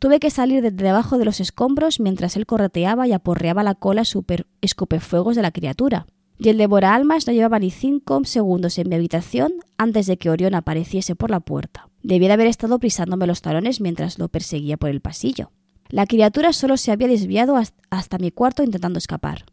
Tuve 0.00 0.18
que 0.18 0.30
salir 0.30 0.60
de 0.60 0.72
debajo 0.72 1.18
de 1.18 1.24
los 1.24 1.38
escombros 1.38 2.00
mientras 2.00 2.34
él 2.34 2.46
correteaba 2.46 3.06
y 3.06 3.12
aporreaba 3.12 3.62
la 3.62 3.76
cola 3.76 4.04
super 4.04 4.48
escupefuegos 4.60 5.36
de 5.36 5.42
la 5.42 5.52
criatura. 5.52 6.08
Y 6.36 6.48
el 6.48 6.58
devora 6.58 6.96
almas 6.96 7.28
no 7.28 7.32
llevaba 7.32 7.60
ni 7.60 7.70
cinco 7.70 8.20
segundos 8.24 8.76
en 8.78 8.88
mi 8.88 8.96
habitación 8.96 9.52
antes 9.78 10.08
de 10.08 10.16
que 10.16 10.30
Orión 10.30 10.56
apareciese 10.56 11.14
por 11.14 11.30
la 11.30 11.38
puerta. 11.38 11.88
Debía 12.06 12.28
de 12.28 12.34
haber 12.34 12.46
estado 12.46 12.78
pisándome 12.78 13.26
los 13.26 13.42
talones 13.42 13.80
mientras 13.80 14.20
lo 14.20 14.28
perseguía 14.28 14.76
por 14.76 14.90
el 14.90 15.00
pasillo. 15.00 15.50
La 15.88 16.06
criatura 16.06 16.52
solo 16.52 16.76
se 16.76 16.92
había 16.92 17.08
desviado 17.08 17.60
hasta 17.90 18.18
mi 18.18 18.30
cuarto 18.30 18.62
intentando 18.62 18.98
escapar. 18.98 19.46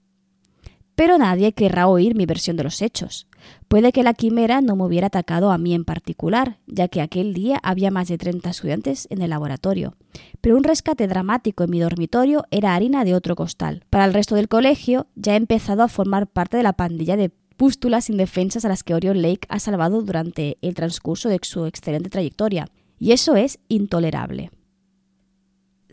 Pero 0.93 1.17
nadie 1.17 1.53
querrá 1.53 1.87
oír 1.87 2.13
mi 2.13 2.27
versión 2.27 2.55
de 2.55 2.63
los 2.63 2.83
hechos. 2.83 3.27
Puede 3.67 3.91
que 3.91 4.03
la 4.03 4.13
quimera 4.13 4.61
no 4.61 4.75
me 4.75 4.83
hubiera 4.83 5.07
atacado 5.07 5.51
a 5.51 5.57
mí 5.57 5.73
en 5.73 5.83
particular, 5.83 6.59
ya 6.67 6.87
que 6.89 7.01
aquel 7.01 7.33
día 7.33 7.59
había 7.63 7.89
más 7.89 8.07
de 8.07 8.19
30 8.19 8.51
estudiantes 8.51 9.07
en 9.09 9.23
el 9.23 9.31
laboratorio. 9.31 9.95
Pero 10.39 10.55
un 10.55 10.63
rescate 10.63 11.07
dramático 11.07 11.63
en 11.63 11.71
mi 11.71 11.79
dormitorio 11.79 12.45
era 12.51 12.75
harina 12.75 13.03
de 13.03 13.15
otro 13.15 13.35
costal. 13.35 13.83
Para 13.89 14.05
el 14.05 14.13
resto 14.13 14.35
del 14.35 14.47
colegio, 14.47 15.07
ya 15.15 15.33
he 15.33 15.37
empezado 15.37 15.81
a 15.81 15.87
formar 15.87 16.27
parte 16.27 16.57
de 16.57 16.63
la 16.63 16.73
pandilla 16.73 17.17
de 17.17 17.31
pústulas 17.55 18.09
indefensas 18.09 18.65
a 18.65 18.69
las 18.69 18.83
que 18.83 18.93
Orion 18.93 19.21
Lake 19.21 19.47
ha 19.49 19.59
salvado 19.59 20.01
durante 20.01 20.57
el 20.61 20.73
transcurso 20.73 21.29
de 21.29 21.39
su 21.41 21.65
excelente 21.65 22.09
trayectoria. 22.09 22.67
Y 22.99 23.11
eso 23.11 23.35
es 23.35 23.59
intolerable 23.67 24.51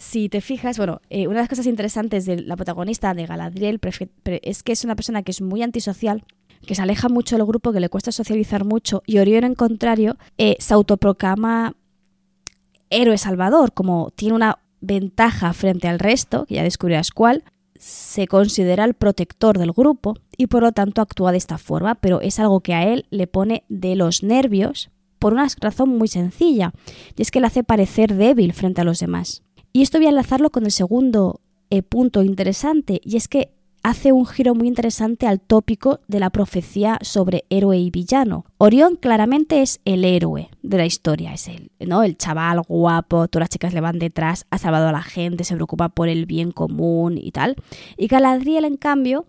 si 0.00 0.28
te 0.28 0.40
fijas, 0.40 0.78
bueno, 0.78 1.00
eh, 1.10 1.26
una 1.26 1.36
de 1.36 1.42
las 1.42 1.48
cosas 1.48 1.66
interesantes 1.66 2.24
de 2.24 2.40
la 2.40 2.56
protagonista 2.56 3.14
de 3.14 3.26
Galadriel 3.26 3.78
es 4.42 4.62
que 4.62 4.72
es 4.72 4.84
una 4.84 4.96
persona 4.96 5.22
que 5.22 5.30
es 5.30 5.42
muy 5.42 5.62
antisocial, 5.62 6.24
que 6.66 6.74
se 6.74 6.82
aleja 6.82 7.08
mucho 7.08 7.36
del 7.36 7.46
grupo, 7.46 7.72
que 7.72 7.80
le 7.80 7.88
cuesta 7.88 8.12
socializar 8.12 8.64
mucho, 8.64 9.02
y 9.06 9.18
Orión, 9.18 9.44
en 9.44 9.54
contrario, 9.54 10.16
eh, 10.38 10.56
se 10.58 10.74
autoproclama 10.74 11.74
héroe 12.88 13.18
salvador, 13.18 13.72
como 13.72 14.10
tiene 14.16 14.34
una 14.34 14.58
ventaja 14.80 15.52
frente 15.52 15.88
al 15.88 15.98
resto, 15.98 16.46
que 16.46 16.54
ya 16.54 16.62
descubrirás 16.62 17.10
cuál, 17.10 17.44
se 17.80 18.26
considera 18.26 18.84
el 18.84 18.92
protector 18.92 19.58
del 19.58 19.72
grupo 19.72 20.14
y 20.36 20.48
por 20.48 20.62
lo 20.62 20.72
tanto 20.72 21.00
actúa 21.00 21.32
de 21.32 21.38
esta 21.38 21.56
forma, 21.56 21.94
pero 21.94 22.20
es 22.20 22.38
algo 22.38 22.60
que 22.60 22.74
a 22.74 22.86
él 22.86 23.06
le 23.08 23.26
pone 23.26 23.64
de 23.70 23.96
los 23.96 24.22
nervios 24.22 24.90
por 25.18 25.32
una 25.32 25.48
razón 25.60 25.96
muy 25.96 26.08
sencilla, 26.08 26.72
y 27.16 27.22
es 27.22 27.30
que 27.30 27.40
le 27.40 27.46
hace 27.46 27.64
parecer 27.64 28.14
débil 28.14 28.52
frente 28.52 28.82
a 28.82 28.84
los 28.84 29.00
demás. 29.00 29.42
Y 29.72 29.82
esto 29.82 29.98
voy 29.98 30.06
a 30.06 30.10
enlazarlo 30.10 30.50
con 30.50 30.64
el 30.64 30.72
segundo 30.72 31.40
eh, 31.70 31.82
punto 31.82 32.22
interesante, 32.22 33.00
y 33.02 33.16
es 33.16 33.28
que 33.28 33.50
hace 33.82 34.12
un 34.12 34.26
giro 34.26 34.54
muy 34.54 34.68
interesante 34.68 35.26
al 35.26 35.40
tópico 35.40 36.00
de 36.08 36.20
la 36.20 36.30
profecía 36.30 36.98
sobre 37.02 37.44
héroe 37.50 37.78
y 37.78 37.90
villano. 37.90 38.44
Orión 38.58 38.96
claramente 38.96 39.62
es 39.62 39.80
el 39.84 40.04
héroe 40.04 40.50
de 40.62 40.76
la 40.76 40.86
historia, 40.86 41.32
es 41.32 41.48
el, 41.48 41.70
¿no? 41.80 42.02
el 42.02 42.16
chaval 42.16 42.60
guapo, 42.62 43.28
todas 43.28 43.44
las 43.44 43.50
chicas 43.50 43.74
le 43.74 43.80
van 43.80 43.98
detrás, 43.98 44.46
ha 44.50 44.58
salvado 44.58 44.88
a 44.88 44.92
la 44.92 45.02
gente, 45.02 45.44
se 45.44 45.54
preocupa 45.54 45.88
por 45.88 46.08
el 46.08 46.26
bien 46.26 46.52
común 46.52 47.16
y 47.18 47.30
tal. 47.32 47.56
Y 47.96 48.06
Galadriel, 48.06 48.64
en 48.64 48.76
cambio, 48.76 49.26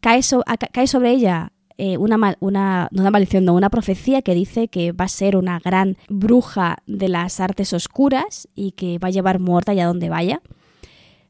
cae, 0.00 0.22
sobre 0.22 1.10
ella 1.10 1.52
eh, 1.78 1.96
una, 1.96 2.36
una, 2.40 2.88
una 2.92 3.10
maldición, 3.10 3.44
no, 3.44 3.54
una 3.54 3.70
profecía 3.70 4.22
que 4.22 4.34
dice 4.34 4.68
que 4.68 4.92
va 4.92 5.06
a 5.06 5.08
ser 5.08 5.36
una 5.36 5.58
gran 5.58 5.96
bruja 6.08 6.78
de 6.86 7.08
las 7.08 7.40
artes 7.40 7.72
oscuras 7.72 8.48
y 8.54 8.72
que 8.72 8.98
va 8.98 9.08
a 9.08 9.12
llevar 9.12 9.40
muerta 9.40 9.72
allá 9.72 9.86
donde 9.86 10.10
vaya. 10.10 10.42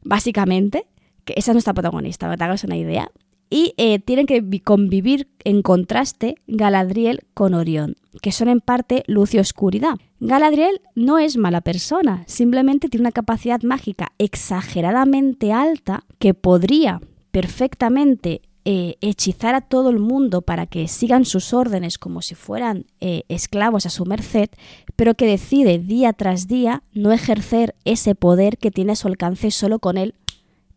Básicamente, 0.03 0.87
que 1.25 1.35
esa 1.37 1.53
es 1.53 1.55
nuestra 1.55 1.75
protagonista, 1.75 2.27
para 2.27 2.37
que 2.37 2.45
hagas 2.45 2.65
una 2.65 2.77
idea. 2.77 3.11
Y 3.49 3.75
eh, 3.79 3.99
tienen 3.99 4.27
que 4.27 4.63
convivir 4.63 5.29
en 5.43 5.63
contraste 5.63 6.37
Galadriel 6.47 7.21
con 7.35 7.55
Orión, 7.55 7.97
que 8.23 8.31
son 8.31 8.49
en 8.49 8.61
parte 8.61 9.03
luz 9.09 9.35
y 9.35 9.39
oscuridad. 9.39 9.97
Galadriel 10.21 10.81
no 10.95 11.19
es 11.19 11.37
mala 11.37 11.61
persona, 11.61 12.23
simplemente 12.27 12.89
tiene 12.89 13.03
una 13.03 13.13
capacidad 13.13 13.61
mágica 13.63 14.13
exageradamente 14.19 15.53
alta 15.53 16.05
que 16.21 16.33
podría 16.35 17.01
perfectamente 17.33 18.43
eh, 18.67 18.97
hechizar 19.01 19.55
a 19.55 19.63
todo 19.63 19.89
el 19.89 19.99
mundo 19.99 20.43
para 20.43 20.67
que 20.67 20.87
sigan 20.87 21.25
sus 21.25 21.55
órdenes 21.55 21.97
como 21.97 22.21
si 22.21 22.35
fueran 22.35 22.85
eh, 23.01 23.23
esclavos 23.29 23.87
a 23.87 23.91
su 23.91 24.05
merced, 24.05 24.51
pero 24.97 25.15
que 25.15 25.27
decide 25.27 25.79
día 25.79 26.13
tras 26.13 26.47
día 26.47 26.83
no 26.93 27.11
ejercer 27.11 27.75
ese 27.87 28.15
poder 28.15 28.59
que 28.59 28.71
tiene 28.71 28.93
a 28.93 28.97
su 28.97 29.09
alcance 29.09 29.51
solo 29.51 29.79
con 29.79 29.97
el 29.97 30.15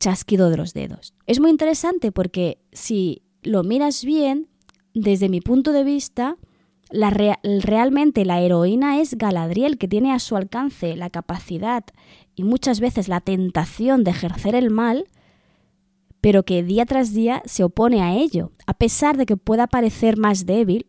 chasquido 0.03 0.49
de 0.49 0.57
los 0.57 0.73
dedos. 0.73 1.13
Es 1.27 1.39
muy 1.39 1.49
interesante 1.49 2.11
porque 2.11 2.59
si 2.73 3.23
lo 3.41 3.63
miras 3.63 4.03
bien, 4.03 4.49
desde 4.93 5.29
mi 5.29 5.39
punto 5.39 5.71
de 5.71 5.85
vista, 5.85 6.35
la 6.91 7.09
realmente 7.09 8.25
la 8.25 8.41
heroína 8.41 8.99
es 8.99 9.17
Galadriel, 9.17 9.77
que 9.77 9.87
tiene 9.87 10.11
a 10.11 10.19
su 10.19 10.35
alcance 10.35 10.97
la 10.97 11.09
capacidad 11.09 11.85
y 12.35 12.43
muchas 12.43 12.81
veces 12.81 13.07
la 13.07 13.21
tentación 13.21 14.03
de 14.03 14.11
ejercer 14.11 14.55
el 14.55 14.69
mal, 14.71 15.05
pero 16.19 16.43
que 16.43 16.63
día 16.63 16.85
tras 16.85 17.13
día 17.13 17.41
se 17.45 17.63
opone 17.63 18.01
a 18.01 18.13
ello, 18.13 18.51
a 18.67 18.73
pesar 18.73 19.15
de 19.15 19.25
que 19.25 19.37
pueda 19.37 19.67
parecer 19.67 20.17
más 20.17 20.45
débil 20.45 20.87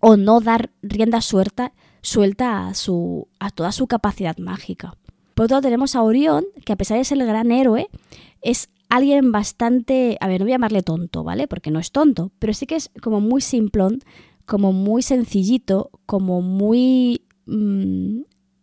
o 0.00 0.16
no 0.16 0.40
dar 0.40 0.70
rienda 0.82 1.20
suelta, 1.20 1.74
suelta 2.00 2.68
a, 2.68 2.74
su, 2.74 3.28
a 3.38 3.50
toda 3.50 3.70
su 3.70 3.86
capacidad 3.86 4.38
mágica. 4.38 4.96
Por 5.36 5.44
otro 5.44 5.56
lado 5.56 5.66
tenemos 5.66 5.94
a 5.94 6.02
Orión, 6.02 6.46
que 6.64 6.72
a 6.72 6.76
pesar 6.76 6.96
de 6.96 7.04
ser 7.04 7.20
el 7.20 7.26
gran 7.26 7.52
héroe, 7.52 7.90
es 8.40 8.70
alguien 8.88 9.32
bastante, 9.32 10.16
a 10.22 10.28
ver, 10.28 10.40
no 10.40 10.46
voy 10.46 10.52
a 10.52 10.54
llamarle 10.54 10.82
tonto, 10.82 11.24
¿vale? 11.24 11.46
Porque 11.46 11.70
no 11.70 11.78
es 11.78 11.92
tonto, 11.92 12.32
pero 12.38 12.54
sí 12.54 12.64
que 12.64 12.76
es 12.76 12.90
como 13.02 13.20
muy 13.20 13.42
simplón, 13.42 14.00
como 14.46 14.72
muy 14.72 15.02
sencillito, 15.02 15.90
como 16.06 16.40
muy... 16.40 17.20
Mm, 17.44 18.22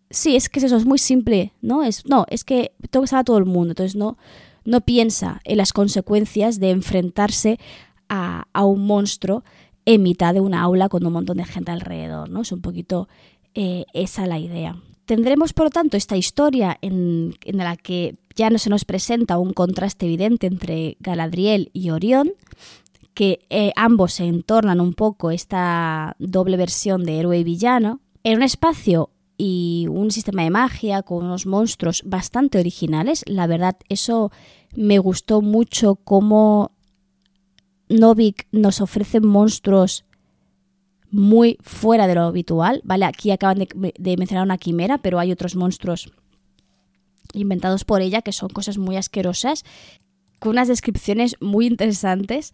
sí, 0.09 0.35
es 0.35 0.49
que 0.49 0.65
eso, 0.65 0.75
es 0.75 0.85
muy 0.87 0.97
simple, 0.97 1.53
¿no? 1.61 1.83
Es, 1.83 2.07
no, 2.07 2.25
es 2.27 2.43
que 2.43 2.71
tengo 2.89 3.03
que 3.03 3.07
salvar 3.07 3.21
a 3.21 3.25
todo 3.25 3.37
el 3.37 3.45
mundo, 3.45 3.73
entonces 3.73 3.95
no, 3.95 4.17
no 4.65 4.81
piensa 4.81 5.41
en 5.43 5.57
las 5.57 5.73
consecuencias 5.73 6.59
de 6.59 6.71
enfrentarse 6.71 7.59
a, 8.09 8.47
un 8.65 8.87
monstruo 8.87 9.43
en 9.85 10.01
mitad 10.01 10.33
de 10.33 10.39
una 10.39 10.63
aula 10.63 10.89
con 10.89 11.05
un 11.05 11.13
montón 11.13 11.37
de 11.37 11.45
gente 11.45 11.69
alrededor, 11.69 12.31
¿no? 12.31 12.41
Es 12.41 12.51
un 12.51 12.61
poquito 12.61 13.07
eh, 13.53 13.85
esa 13.93 14.25
la 14.25 14.39
idea. 14.39 14.81
Tendremos, 15.13 15.53
por 15.53 15.67
lo 15.67 15.69
tanto, 15.69 15.95
esta 15.95 16.17
historia 16.17 16.79
en, 16.81 17.35
la 17.45 17.77
que 17.77 18.15
ya 18.35 18.49
no 18.49 18.57
se 18.57 18.71
nos 18.71 18.83
presenta 18.83 19.37
un 19.37 19.53
contraste 19.53 20.07
evidente 20.07 20.47
entre 20.47 20.97
Galadriel 21.01 21.69
y 21.71 21.91
Orión, 21.91 22.31
que 23.13 23.45
eh, 23.51 23.73
ambos 23.75 24.13
se 24.13 24.25
entornan 24.25 24.81
un 24.81 24.95
poco 24.95 25.29
esta 25.29 26.15
doble 26.17 26.57
versión 26.57 27.03
de 27.03 27.19
héroe 27.19 27.37
y 27.37 27.43
villano, 27.43 28.01
en 28.23 28.37
un 28.37 28.41
espacio 28.41 29.11
y 29.37 29.85
un 29.87 30.09
sistema 30.09 30.41
de 30.41 30.49
magia 30.49 31.03
con 31.03 31.23
unos 31.23 31.45
monstruos 31.45 32.01
bastante 32.03 32.57
originales. 32.57 33.23
La 33.27 33.45
verdad, 33.45 33.77
eso 33.89 34.31
me 34.75 34.97
gustó 34.97 35.43
mucho 35.43 35.93
cómo 35.93 36.71
Novik 37.87 38.47
nos 38.51 38.81
ofrece 38.81 39.19
monstruos 39.19 40.05
muy 41.13 41.57
fuera 41.61 42.07
de 42.07 42.15
lo 42.15 42.23
habitual, 42.23 42.81
¿vale? 42.83 43.05
Aquí 43.05 43.31
acaban 43.31 43.59
de, 43.59 44.17
mencionar 44.17 44.43
una 44.43 44.57
quimera, 44.57 44.97
pero 44.97 45.19
hay 45.19 45.31
otros 45.31 45.55
monstruos 45.55 46.11
inventados 47.33 47.85
por 47.85 48.01
ella 48.01 48.21
que 48.21 48.31
son 48.31 48.49
cosas 48.49 48.77
muy 48.77 48.97
asquerosas, 48.97 49.63
con 50.39 50.51
unas 50.51 50.67
descripciones 50.67 51.37
muy 51.39 51.67
interesantes 51.67 52.53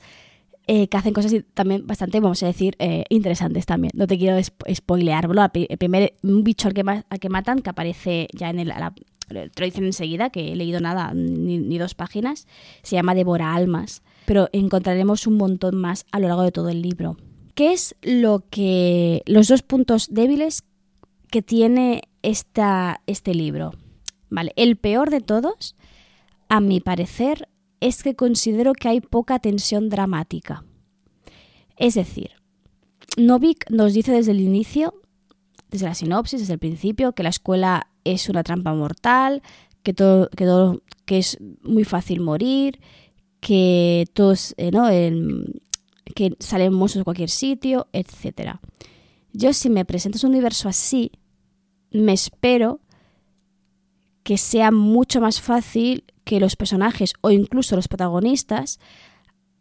eh, 0.67 0.88
que 0.88 0.98
hacen 0.98 1.13
cosas 1.13 1.34
también 1.54 1.88
bastante, 1.88 2.19
vamos 2.19 2.43
a 2.43 2.48
decir, 2.48 2.76
eh, 2.80 3.06
interesantes 3.10 3.65
también. 3.65 3.91
No 3.95 4.06
te 4.06 4.17
quiero 4.17 4.38
spoilearlo. 4.43 5.41
El 5.54 5.78
primer 5.78 6.13
un 6.22 6.43
bicho 6.43 6.67
al 6.67 6.74
que, 6.74 6.84
que 7.19 7.30
matan, 7.30 7.60
que 7.62 7.69
aparece 7.72 8.28
ya 8.34 8.50
en 8.50 8.60
el, 8.60 8.67
la, 8.67 8.93
te 9.30 9.50
lo 9.58 9.65
dicen 9.65 9.86
enseguida, 9.86 10.30
que 10.30 10.52
he 10.52 10.56
leído 10.56 10.80
nada, 10.80 11.13
ni, 11.15 11.78
dos 11.78 11.95
páginas, 11.95 12.48
se 12.84 12.98
llama 12.98 13.15
Devora 13.15 13.56
Almas. 13.56 14.04
Pero 14.26 14.50
encontraremos 14.52 15.28
un 15.28 15.38
montón 15.38 15.78
más 15.78 16.06
a 16.12 16.19
lo 16.19 16.28
largo 16.28 16.43
de 16.43 16.52
todo 16.52 16.69
el 16.69 16.82
libro. 16.82 17.17
¿Qué 17.60 17.74
es 17.74 17.93
lo 18.02 18.45
que. 18.50 19.22
los 19.26 19.50
dos 19.50 19.63
puntos 19.63 20.08
débiles 20.10 20.63
que 21.30 21.41
tiene 21.41 22.04
esta, 22.22 23.02
este 23.06 23.34
libro? 23.36 23.74
Vale, 24.30 24.54
el 24.56 24.78
peor 24.78 25.10
de 25.10 25.19
todos, 25.19 25.76
a 26.48 26.62
mi 26.62 26.80
parecer, 26.80 27.50
es 27.82 28.02
que 28.02 28.15
considero 28.15 28.72
que 28.72 28.88
hay 28.88 29.02
poca 29.02 29.39
tensión 29.39 29.89
dramática. 29.89 30.63
Es 31.76 31.95
decir, 31.95 32.30
Novik 33.17 33.69
nos 33.69 33.93
dice 33.93 34.13
desde 34.13 34.32
el 34.32 34.39
inicio, 34.39 34.93
desde 35.69 35.88
la 35.88 35.95
sinopsis, 35.95 36.39
desde 36.39 36.54
el 36.54 36.60
principio, 36.60 37.12
que 37.12 37.24
la 37.24 37.30
escuela 37.30 37.89
es 38.06 38.30
una 38.30 38.43
trampa 38.43 38.74
mortal, 38.74 39.43
que 39.84 39.93
todo, 39.93 40.30
que 40.30 40.45
todo, 40.45 40.82
que 41.04 41.17
es 41.17 41.38
muy 41.63 41.84
fácil 41.84 42.22
morir, 42.22 42.80
que 43.41 44.06
todos, 44.13 44.54
eh, 44.56 44.72
¿no? 44.72 44.88
Que 46.15 46.36
salen 46.39 46.74
monstruos 46.74 47.02
de 47.02 47.06
cualquier 47.06 47.30
sitio, 47.30 47.88
etc. 47.93 48.58
Yo 49.34 49.54
si 49.54 49.69
me 49.69 49.86
presentas 49.86 50.24
un 50.24 50.32
universo 50.32 50.69
así, 50.69 51.12
me 51.91 52.13
espero 52.13 52.80
que 54.24 54.38
sea 54.38 54.72
mucho 54.72 55.22
más 55.22 55.41
fácil 55.41 56.04
que 56.24 56.39
los 56.39 56.56
personajes 56.56 57.13
o 57.22 57.32
incluso 57.32 57.76
los 57.76 57.88
protagonistas 57.88 58.80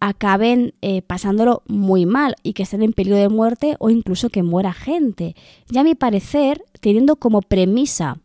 acaben 0.01 0.75
eh, 0.83 1.03
pasándolo 1.03 1.63
muy 1.67 2.07
mal 2.07 2.37
y 2.43 2.53
que 2.53 2.63
estén 2.63 2.83
en 2.83 2.93
peligro 2.93 3.19
de 3.19 3.29
muerte 3.29 3.77
o 3.79 3.91
incluso 3.91 4.31
que 4.31 4.43
muera 4.43 4.73
gente. 4.73 5.35
Ya 5.69 5.81
a 5.81 5.85
mi 5.85 5.95
parecer, 5.95 6.63
teniendo 6.81 7.17
como 7.17 7.43
premisa 7.43 8.19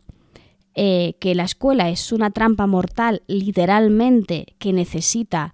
eh, 0.76 1.16
que 1.20 1.36
la 1.36 1.44
escuela 1.44 1.90
es 1.90 2.12
una 2.12 2.32
trampa 2.32 2.68
mortal 2.68 3.24
literalmente 3.28 4.56
que 4.60 4.74
necesita 4.74 5.54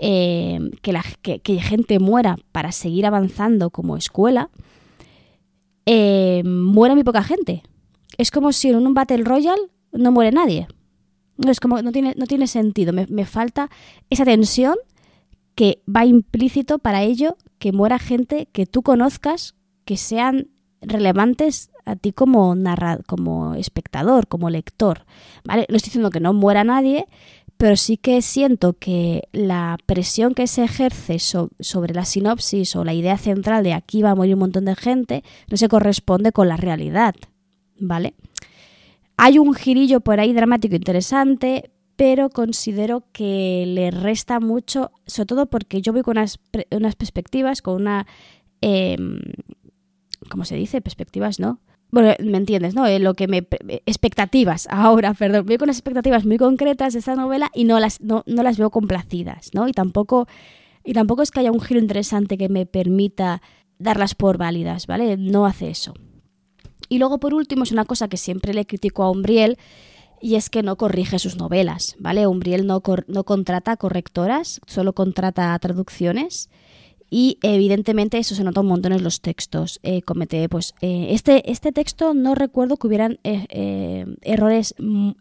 eh, 0.00 0.58
que, 0.82 0.92
la, 0.92 1.04
que, 1.22 1.60
gente 1.60 1.98
muera 1.98 2.36
para 2.52 2.72
seguir 2.72 3.06
avanzando 3.06 3.70
como 3.70 3.96
escuela, 3.96 4.50
muere 6.44 6.94
muy 6.94 7.04
poca 7.04 7.22
gente. 7.22 7.62
Es 8.18 8.30
como 8.30 8.52
si 8.52 8.70
en 8.70 8.86
un 8.86 8.94
Battle 8.94 9.24
Royale 9.24 9.70
no 9.92 10.12
muere 10.12 10.32
nadie. 10.32 10.68
No, 11.36 11.50
es 11.50 11.60
como, 11.60 11.82
no 11.82 11.92
tiene, 11.92 12.14
no 12.16 12.26
tiene 12.26 12.46
sentido. 12.46 12.92
Me, 12.92 13.26
falta 13.26 13.70
esa 14.08 14.24
tensión 14.24 14.76
que 15.54 15.82
va 15.86 16.04
implícito 16.04 16.78
para 16.78 17.02
ello 17.02 17.36
que 17.58 17.72
muera 17.72 17.98
gente 17.98 18.48
que 18.52 18.66
tú 18.66 18.82
conozcas, 18.82 19.54
que 19.84 19.96
sean 19.96 20.48
relevantes 20.80 21.70
a 21.84 21.96
ti 21.96 22.12
como 22.12 22.54
como 23.06 23.54
espectador, 23.54 24.28
como 24.28 24.50
lector. 24.50 25.04
¿vale? 25.44 25.66
No 25.68 25.76
estoy 25.76 25.88
diciendo 25.88 26.10
que 26.10 26.20
no 26.20 26.32
muera 26.32 26.64
nadie, 26.64 27.06
pero 27.56 27.76
sí 27.76 27.96
que 27.96 28.20
siento 28.22 28.74
que 28.74 29.28
la 29.32 29.78
presión 29.86 30.34
que 30.34 30.46
se 30.46 30.64
ejerce 30.64 31.18
sobre 31.18 31.94
la 31.94 32.04
sinopsis 32.04 32.76
o 32.76 32.84
la 32.84 32.92
idea 32.92 33.16
central 33.16 33.64
de 33.64 33.72
aquí 33.72 34.02
va 34.02 34.10
a 34.10 34.14
morir 34.14 34.34
un 34.34 34.40
montón 34.40 34.66
de 34.66 34.76
gente 34.76 35.24
no 35.50 35.56
se 35.56 35.68
corresponde 35.68 36.32
con 36.32 36.48
la 36.48 36.56
realidad. 36.56 37.14
¿Vale? 37.78 38.14
Hay 39.16 39.38
un 39.38 39.54
girillo 39.54 40.00
por 40.00 40.20
ahí 40.20 40.32
dramático 40.32 40.76
interesante, 40.76 41.70
pero 41.96 42.28
considero 42.28 43.04
que 43.12 43.64
le 43.66 43.90
resta 43.90 44.40
mucho, 44.40 44.90
sobre 45.06 45.26
todo 45.26 45.46
porque 45.46 45.80
yo 45.80 45.92
voy 45.92 46.02
con 46.02 46.18
unas, 46.18 46.38
perspectivas, 46.96 47.62
con 47.62 47.76
una... 47.76 48.06
Em, 48.60 49.20
¿Cómo 50.28 50.44
se 50.44 50.56
dice? 50.56 50.80
Perspectivas, 50.80 51.40
¿no? 51.40 51.60
Bueno, 51.90 52.14
me 52.18 52.38
entiendes, 52.38 52.74
¿no? 52.74 52.86
Eh, 52.86 52.98
lo 52.98 53.14
que 53.14 53.28
me 53.28 53.46
expectativas 53.86 54.66
ahora, 54.70 55.14
perdón, 55.14 55.46
voy 55.46 55.56
con 55.56 55.66
unas 55.66 55.78
expectativas 55.78 56.24
muy 56.24 56.36
concretas 56.36 56.92
de 56.92 56.98
esta 56.98 57.14
novela 57.14 57.50
y 57.54 57.64
no 57.64 57.78
las 57.78 58.00
no, 58.00 58.24
no, 58.26 58.42
las 58.42 58.58
veo 58.58 58.70
complacidas, 58.70 59.50
¿no? 59.54 59.68
Y 59.68 59.72
tampoco 59.72 60.26
y 60.84 60.92
tampoco 60.92 61.22
es 61.22 61.30
que 61.30 61.40
haya 61.40 61.52
un 61.52 61.60
giro 61.60 61.80
interesante 61.80 62.38
que 62.38 62.48
me 62.48 62.66
permita 62.66 63.40
darlas 63.78 64.14
por 64.14 64.38
válidas, 64.38 64.86
¿vale? 64.86 65.16
No 65.16 65.46
hace 65.46 65.70
eso. 65.70 65.94
Y 66.88 66.98
luego, 66.98 67.18
por 67.18 67.34
último, 67.34 67.64
es 67.64 67.72
una 67.72 67.84
cosa 67.84 68.08
que 68.08 68.16
siempre 68.16 68.54
le 68.54 68.66
critico 68.66 69.02
a 69.02 69.10
Umbriel, 69.10 69.58
y 70.20 70.36
es 70.36 70.50
que 70.50 70.62
no 70.62 70.76
corrige 70.76 71.18
sus 71.18 71.36
novelas, 71.36 71.96
¿vale? 71.98 72.26
Umbriel 72.26 72.66
no, 72.66 72.82
no 73.06 73.24
contrata 73.24 73.76
correctoras, 73.76 74.60
solo 74.66 74.94
contrata 74.94 75.58
traducciones. 75.58 76.48
Y 77.10 77.38
evidentemente 77.42 78.18
eso 78.18 78.34
se 78.34 78.44
nota 78.44 78.60
un 78.60 78.66
montón 78.66 78.92
en 78.92 79.04
los 79.04 79.20
textos. 79.20 79.78
Eh, 79.82 80.02
comete, 80.02 80.48
pues, 80.48 80.74
eh, 80.80 81.08
este, 81.10 81.50
este 81.50 81.72
texto 81.72 82.14
no 82.14 82.34
recuerdo 82.34 82.76
que 82.76 82.86
hubieran 82.86 83.18
eh, 83.22 84.06
errores 84.22 84.74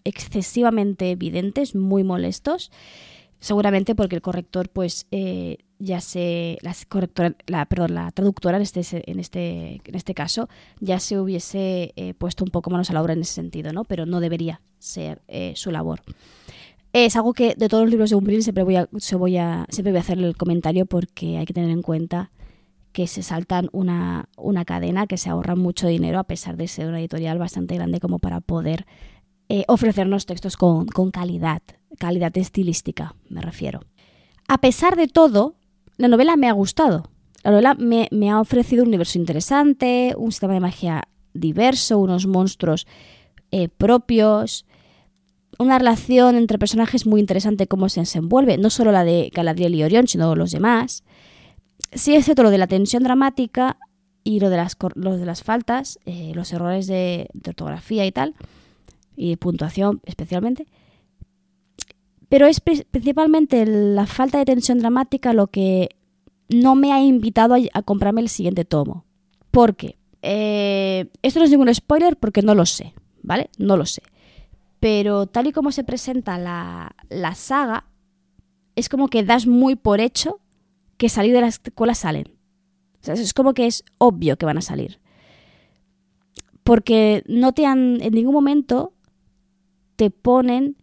excesivamente 0.04 1.12
evidentes, 1.12 1.76
muy 1.76 2.04
molestos. 2.04 2.72
Seguramente 3.40 3.94
porque 3.94 4.16
el 4.16 4.22
corrector, 4.22 4.70
pues, 4.70 5.06
ya 5.80 6.02
se 6.02 6.58
la 6.62 6.76
correctora, 6.88 7.36
la, 7.48 7.66
perdón, 7.66 7.96
la 7.96 8.12
traductora 8.12 8.58
en 8.58 8.64
este, 8.64 9.12
en 9.12 9.20
este, 9.20 9.82
en 9.84 9.96
este 9.96 10.14
caso 10.14 10.50
ya 10.80 11.00
se 11.00 11.20
hubiese 11.20 11.94
eh, 11.96 12.14
puesto 12.14 12.44
un 12.44 12.52
poco 12.52 12.70
manos 12.70 12.90
a 12.90 12.94
la 12.94 13.02
obra 13.02 13.14
en 13.14 13.22
ese 13.22 13.34
sentido, 13.34 13.74
¿no? 13.74 13.84
Pero 13.84 14.06
no 14.06 14.20
debería 14.20 14.62
ser 14.80 15.22
eh, 15.28 15.54
su 15.56 15.72
labor. 15.72 16.02
Es 16.98 17.18
algo 17.18 17.34
que 17.34 17.56
de 17.56 17.68
todos 17.68 17.84
los 17.84 17.92
libros 17.92 18.10
de 18.10 18.16
Umbril 18.16 18.42
siempre 18.42 18.64
voy 18.64 18.78
a, 18.78 18.88
se 19.00 19.18
voy 19.18 19.36
a, 19.36 19.66
siempre 19.68 19.92
voy 19.92 19.98
a 19.98 20.00
hacer 20.00 20.18
el 20.18 20.38
comentario 20.38 20.86
porque 20.86 21.38
hay 21.38 21.46
que 21.46 21.54
tener 21.54 21.70
en 21.70 21.82
cuenta 21.82 22.32
que 22.94 23.06
se 23.08 23.22
saltan 23.22 23.68
una, 23.74 24.30
una 24.38 24.64
cadena, 24.64 25.06
que 25.06 25.18
se 25.18 25.30
ahorra 25.30 25.58
mucho 25.58 25.88
dinero 25.88 26.20
a 26.20 26.24
pesar 26.24 26.56
de 26.56 26.70
ser 26.70 26.88
una 26.88 27.02
editorial 27.02 27.38
bastante 27.38 27.76
grande 27.76 28.00
como 28.00 28.20
para 28.20 28.40
poder 28.40 28.86
eh, 29.50 29.66
ofrecernos 29.68 30.26
textos 30.26 30.56
con, 30.56 30.86
con 30.86 31.12
calidad, 31.12 31.62
calidad 32.00 32.32
estilística, 32.38 33.14
me 33.28 33.42
refiero. 33.42 33.82
A 34.48 34.60
pesar 34.60 34.96
de 34.96 35.10
todo, 35.10 35.58
la 35.98 36.08
novela 36.08 36.38
me 36.38 36.48
ha 36.48 36.54
gustado. 36.54 37.12
La 37.44 37.52
novela 37.52 37.74
me, 37.74 38.32
ha 38.32 38.40
ofrecido 38.40 38.84
un 38.84 38.88
universo 38.88 39.18
interesante, 39.18 40.14
un 40.18 40.32
sistema 40.32 40.54
de 40.54 40.62
magia 40.62 41.04
diverso, 41.34 42.00
unos 42.00 42.26
monstruos 42.26 42.88
eh, 43.52 43.68
propios, 43.68 44.66
una 45.60 45.80
relación 45.80 46.36
entre 46.36 46.58
personajes 46.58 47.06
muy 47.06 47.20
interesante, 47.20 47.68
cómo 47.68 47.90
se 47.90 48.02
desenvuelve, 48.02 48.58
no 48.58 48.70
solo 48.70 48.92
la 48.92 49.04
de 49.04 49.32
Galadriel 49.34 49.76
y 49.76 49.84
Orión, 49.84 50.08
sino 50.08 50.36
los 50.36 50.52
demás. 50.52 51.04
Sí, 51.94 52.16
excepto 52.16 52.44
lo 52.44 52.50
de 52.50 52.58
la 52.58 52.68
tensión 52.68 53.04
dramática 53.04 53.78
y 54.24 54.40
lo 54.40 54.50
de 54.50 54.58
las, 54.58 54.78
de 54.96 55.26
las 55.26 55.44
faltas, 55.44 56.00
eh, 56.06 56.32
los 56.36 56.52
errores 56.52 56.88
de, 56.88 57.30
ortografía 57.48 58.06
y 58.06 58.12
tal, 58.12 58.34
y 59.16 59.30
de 59.30 59.38
puntuación 59.38 60.02
especialmente. 60.06 60.68
Pero 62.28 62.48
es 62.48 62.60
principalmente 62.60 63.66
la 63.66 64.08
falta 64.08 64.40
de 64.40 64.46
tensión 64.46 64.80
dramática 64.80 65.32
lo 65.32 65.48
que 65.48 65.90
no 66.50 66.76
me 66.76 66.92
ha 66.92 67.02
invitado 67.02 67.56
a, 67.56 67.82
comprarme 67.84 68.22
el 68.22 68.30
siguiente 68.30 68.66
tomo. 68.66 69.06
¿Por 69.52 69.76
qué? 69.76 69.98
Eh, 70.22 71.08
esto 71.22 71.40
no 71.40 71.46
es 71.46 71.52
ningún 71.52 71.74
spoiler 71.74 72.18
porque 72.18 72.42
no 72.42 72.56
lo 72.56 72.66
sé, 72.66 72.94
¿vale? 73.22 73.52
No 73.58 73.78
lo 73.78 73.86
sé. 73.86 74.02
Pero 74.86 75.26
tal 75.26 75.48
y 75.48 75.52
como 75.52 75.72
se 75.72 75.84
presenta 75.84 76.38
la, 76.38 76.96
la 77.10 77.34
saga, 77.34 77.88
es 78.76 78.88
como 78.88 79.08
que 79.08 79.24
das 79.24 79.48
muy 79.48 79.76
por 79.76 80.00
hecho 80.00 80.42
que 80.98 81.10
salir 81.10 81.34
de 81.34 81.42
la 81.42 81.48
escuela 81.48 81.96
salen. 81.96 82.38
Es 83.02 83.34
como 83.34 83.56
que 83.56 83.66
es 83.66 83.84
obvio 83.98 84.38
que 84.38 84.46
van 84.46 84.60
a 84.60 84.62
salir. 84.62 85.00
Porque 86.64 87.24
no 87.28 87.52
te 87.52 87.66
han, 87.66 88.00
en 88.00 88.14
ningún 88.14 88.36
momento 88.36 88.94
te 89.96 90.12
ponen 90.12 90.78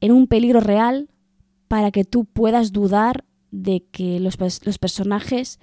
en 0.00 0.10
un 0.10 0.26
peligro 0.26 0.58
real 0.58 1.08
para 1.68 1.92
que 1.92 2.02
tú 2.02 2.24
puedas 2.24 2.72
dudar 2.72 3.24
de 3.52 3.84
que 3.92 4.18
los, 4.18 4.36
personajes 4.36 5.60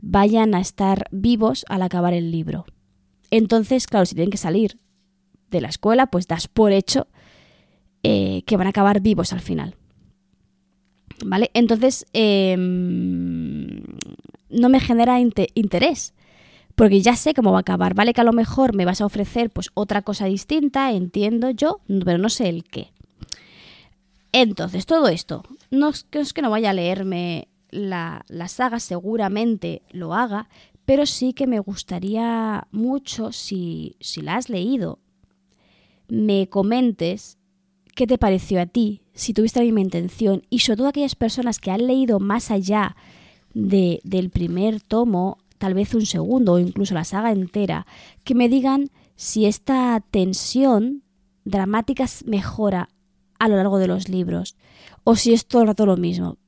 vayan 0.00 0.54
a 0.54 0.60
estar 0.60 1.06
vivos 1.10 1.66
al 1.68 1.82
acabar 1.82 2.14
el 2.14 2.30
libro. 2.30 2.64
Entonces, 3.30 3.86
claro, 3.88 4.06
si 4.06 4.14
tienen 4.14 4.30
que 4.30 4.38
salir 4.38 4.78
de 5.54 5.62
la 5.62 5.68
escuela, 5.68 6.06
pues 6.06 6.26
das 6.26 6.48
por 6.48 6.72
hecho 6.72 7.06
eh, 8.02 8.42
que 8.46 8.56
van 8.56 8.66
a 8.66 8.70
acabar 8.70 9.00
vivos 9.00 9.32
al 9.32 9.40
final. 9.40 9.76
¿Vale? 11.24 11.50
Entonces, 11.54 12.06
em, 12.12 13.82
no 14.50 14.68
me 14.68 14.80
genera 14.80 15.18
interés. 15.20 16.12
Porque 16.74 17.00
ya 17.00 17.14
sé 17.14 17.34
cómo 17.34 17.52
va 17.52 17.58
a 17.58 17.60
acabar. 17.60 17.94
Vale 17.94 18.12
que 18.12 18.20
a 18.20 18.24
lo 18.24 18.32
mejor 18.32 18.74
me 18.74 18.84
vas 18.84 19.00
a 19.00 19.06
ofrecer 19.06 19.50
pues 19.50 19.70
otra 19.74 20.02
cosa 20.02 20.26
distinta, 20.26 20.90
entiendo 20.92 21.50
yo, 21.50 21.80
pero 22.04 22.18
no 22.18 22.28
sé 22.28 22.48
el 22.48 22.64
qué. 22.64 22.90
Entonces, 24.32 24.84
todo 24.84 25.06
esto, 25.08 25.44
no 25.70 25.90
es 25.90 26.32
que 26.32 26.42
no 26.42 26.50
vaya 26.50 26.70
a 26.70 26.74
leerme 26.74 27.46
la, 27.70 28.24
la 28.28 28.48
saga 28.48 28.80
seguramente 28.80 29.82
lo 29.90 30.14
haga, 30.14 30.48
pero 30.84 31.06
sí 31.06 31.32
que 31.32 31.46
me 31.46 31.60
gustaría 31.60 32.66
mucho, 32.70 33.32
si, 33.32 33.96
si 34.00 34.20
la 34.20 34.36
has 34.36 34.48
leído, 34.48 34.98
me 36.08 36.48
comentes 36.48 37.38
qué 37.94 38.06
te 38.06 38.18
pareció 38.18 38.60
a 38.60 38.66
ti, 38.66 39.02
si 39.14 39.32
tuviste 39.32 39.60
la 39.60 39.64
misma 39.64 39.80
intención, 39.80 40.42
y 40.50 40.60
sobre 40.60 40.78
todo 40.78 40.88
aquellas 40.88 41.14
personas 41.14 41.58
que 41.58 41.70
han 41.70 41.86
leído 41.86 42.18
más 42.20 42.50
allá 42.50 42.96
de, 43.54 44.00
del 44.04 44.30
primer 44.30 44.80
tomo, 44.80 45.38
tal 45.58 45.74
vez 45.74 45.94
un 45.94 46.06
segundo 46.06 46.54
o 46.54 46.58
incluso 46.58 46.94
la 46.94 47.04
saga 47.04 47.32
entera, 47.32 47.86
que 48.24 48.34
me 48.34 48.48
digan 48.48 48.90
si 49.16 49.46
esta 49.46 50.02
tensión 50.10 51.02
dramática 51.44 52.06
mejora 52.26 52.88
a 53.38 53.48
lo 53.48 53.56
largo 53.56 53.78
de 53.78 53.86
los 53.86 54.08
libros 54.08 54.56
o 55.04 55.16
si 55.16 55.32
es 55.32 55.46
todo 55.46 55.62
el 55.62 55.68
rato 55.68 55.86
lo 55.86 55.96
mismo. 55.96 56.38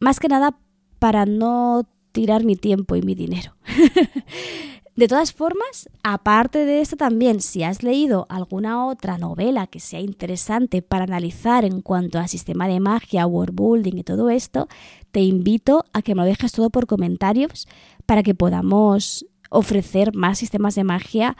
Más 0.00 0.18
que 0.18 0.28
nada 0.28 0.58
para 0.98 1.26
no 1.26 1.86
tirar 2.12 2.44
mi 2.44 2.56
tiempo 2.56 2.96
y 2.96 3.02
mi 3.02 3.14
dinero. 3.14 3.54
de 4.94 5.08
todas 5.08 5.32
formas, 5.32 5.88
aparte 6.02 6.66
de 6.66 6.82
esto 6.82 6.96
también, 6.96 7.40
si 7.40 7.62
has 7.62 7.82
leído 7.82 8.26
alguna 8.28 8.86
otra 8.86 9.16
novela 9.16 9.66
que 9.66 9.80
sea 9.80 10.00
interesante 10.00 10.82
para 10.82 11.04
analizar 11.04 11.64
en 11.64 11.80
cuanto 11.80 12.18
a 12.18 12.28
sistema 12.28 12.68
de 12.68 12.78
magia, 12.78 13.26
world 13.26 13.86
y 13.86 14.02
todo 14.02 14.28
esto, 14.28 14.68
te 15.10 15.20
invito 15.20 15.86
a 15.94 16.02
que 16.02 16.14
me 16.14 16.20
lo 16.20 16.26
dejes 16.26 16.52
todo 16.52 16.68
por 16.68 16.86
comentarios 16.86 17.66
para 18.04 18.22
que 18.22 18.34
podamos 18.34 19.24
ofrecer 19.48 20.14
más 20.14 20.38
sistemas 20.38 20.74
de 20.74 20.84
magia 20.84 21.38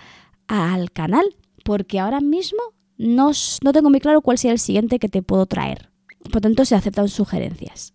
al 0.49 0.91
canal, 0.91 1.37
porque 1.63 2.01
ahora 2.01 2.21
mismo 2.21 2.61
no, 2.97 3.33
no 3.63 3.73
tengo 3.73 3.91
muy 3.91 4.01
claro 4.01 4.23
cuál 4.23 4.39
sea 4.39 4.53
el 4.53 4.59
siguiente 4.61 4.99
que 4.99 5.11
te 5.11 5.23
puedo 5.23 5.45
traer. 5.45 5.91
Por 6.31 6.41
tanto, 6.41 6.65
se 6.65 6.75
aceptan 6.75 7.09
sugerencias. 7.09 7.93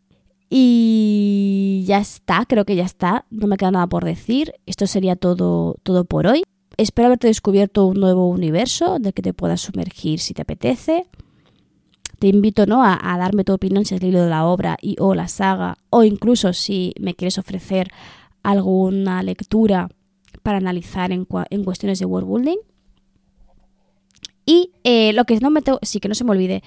Y 0.50 1.84
ya 1.86 2.00
está, 2.00 2.46
creo 2.48 2.66
que 2.66 2.76
ya 2.76 2.86
está. 2.86 3.26
No 3.30 3.48
me 3.48 3.58
queda 3.58 3.72
nada 3.72 3.88
por 3.88 4.06
decir. 4.06 4.54
Esto 4.66 4.88
sería 4.88 5.16
todo, 5.16 5.76
todo 5.84 6.06
por 6.06 6.28
hoy. 6.28 6.44
Espero 6.78 7.08
haberte 7.08 7.28
descubierto 7.28 7.88
un 7.88 8.00
nuevo 8.00 8.30
universo 8.30 9.00
del 9.00 9.14
que 9.14 9.24
te 9.24 9.34
puedas 9.34 9.62
sumergir 9.62 10.20
si 10.20 10.34
te 10.34 10.44
apetece. 10.44 11.08
Te 12.20 12.28
invito 12.28 12.66
¿no? 12.66 12.84
a, 12.84 12.98
darme 13.18 13.44
tu 13.44 13.54
opinión 13.54 13.86
si 13.86 13.96
has 13.96 14.02
leído 14.02 14.28
la 14.28 14.46
obra 14.46 14.78
y 14.82 14.96
o 15.00 15.14
la 15.14 15.28
saga, 15.28 15.78
o 15.90 16.04
incluso 16.04 16.54
si 16.54 16.94
me 17.00 17.14
quieres 17.14 17.38
ofrecer 17.38 17.90
alguna 18.42 19.22
lectura 19.22 19.90
para 20.42 20.58
analizar 20.58 21.12
en, 21.12 21.26
cuestiones 21.26 22.00
de 22.00 22.06
world 22.06 22.28
building. 22.28 22.58
Y 24.46 24.72
eh, 24.84 25.14
lo 25.14 25.26
que 25.26 25.38
no 25.40 25.52
me 25.52 25.62
sí 25.82 26.00
que 26.00 26.08
no 26.08 26.16
se 26.16 26.24
me 26.24 26.32
olvide, 26.32 26.64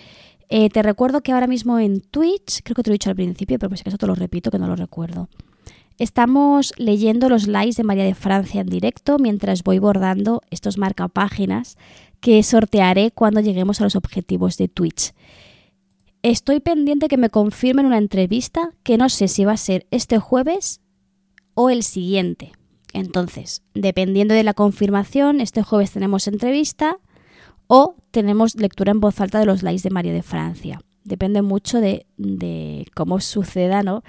eh, 0.50 0.68
te 0.68 0.82
recuerdo 0.82 1.22
que 1.22 1.32
ahora 1.32 1.46
mismo 1.46 1.78
en 1.78 2.00
Twitch, 2.00 2.62
creo 2.64 2.74
que 2.74 2.82
te 2.82 2.90
lo 2.90 2.94
he 2.94 2.96
dicho 2.98 3.08
al 3.08 3.16
principio, 3.16 3.58
pero 3.58 3.70
por 3.70 3.78
si 3.78 3.82
acaso 3.82 3.98
te 3.98 4.06
lo 4.06 4.16
repito 4.16 4.50
que 4.50 4.58
no 4.58 4.66
lo 4.66 4.74
recuerdo. 4.74 5.28
Estamos 5.98 6.72
leyendo 6.76 7.28
los 7.28 7.46
likes 7.46 7.76
de 7.76 7.84
María 7.84 8.04
de 8.04 8.14
Francia 8.14 8.60
en 8.62 8.66
directo 8.66 9.18
mientras 9.18 9.62
voy 9.62 9.78
bordando 9.78 10.40
estos 10.50 10.76
marcapáginas 10.76 11.76
que 12.20 12.42
sortearé 12.42 13.12
cuando 13.12 13.40
lleguemos 13.40 13.80
a 13.80 13.84
los 13.84 13.96
objetivos 13.96 14.56
de 14.56 14.66
Twitch. 14.66 15.12
Estoy 16.22 16.60
pendiente 16.60 17.08
que 17.08 17.16
me 17.16 17.30
confirmen 17.30 17.86
una 17.86 17.98
entrevista 17.98 18.72
que 18.82 18.98
no 18.98 19.08
sé 19.08 19.28
si 19.28 19.44
va 19.44 19.52
a 19.52 19.56
ser 19.56 19.86
este 19.90 20.18
jueves 20.18 20.80
o 21.54 21.70
el 21.70 21.82
siguiente. 21.82 22.52
Entonces, 22.92 23.62
dependiendo 23.74 24.34
de 24.34 24.42
la 24.42 24.54
confirmación, 24.54 25.40
este 25.40 25.62
jueves 25.62 25.92
tenemos 25.92 26.26
entrevista 26.26 26.98
o 27.72 27.94
tenemos 28.10 28.56
lectura 28.56 28.90
en 28.90 28.98
voz 28.98 29.20
alta 29.20 29.38
de 29.38 29.46
los 29.46 29.62
likes 29.62 29.82
de 29.82 29.90
María 29.90 30.12
de 30.12 30.24
Francia. 30.24 30.80
Depende 31.04 31.40
mucho 31.40 31.80
de, 31.80 32.04
cómo 32.94 33.20
suceda 33.20 33.84
¿no? 33.84 34.02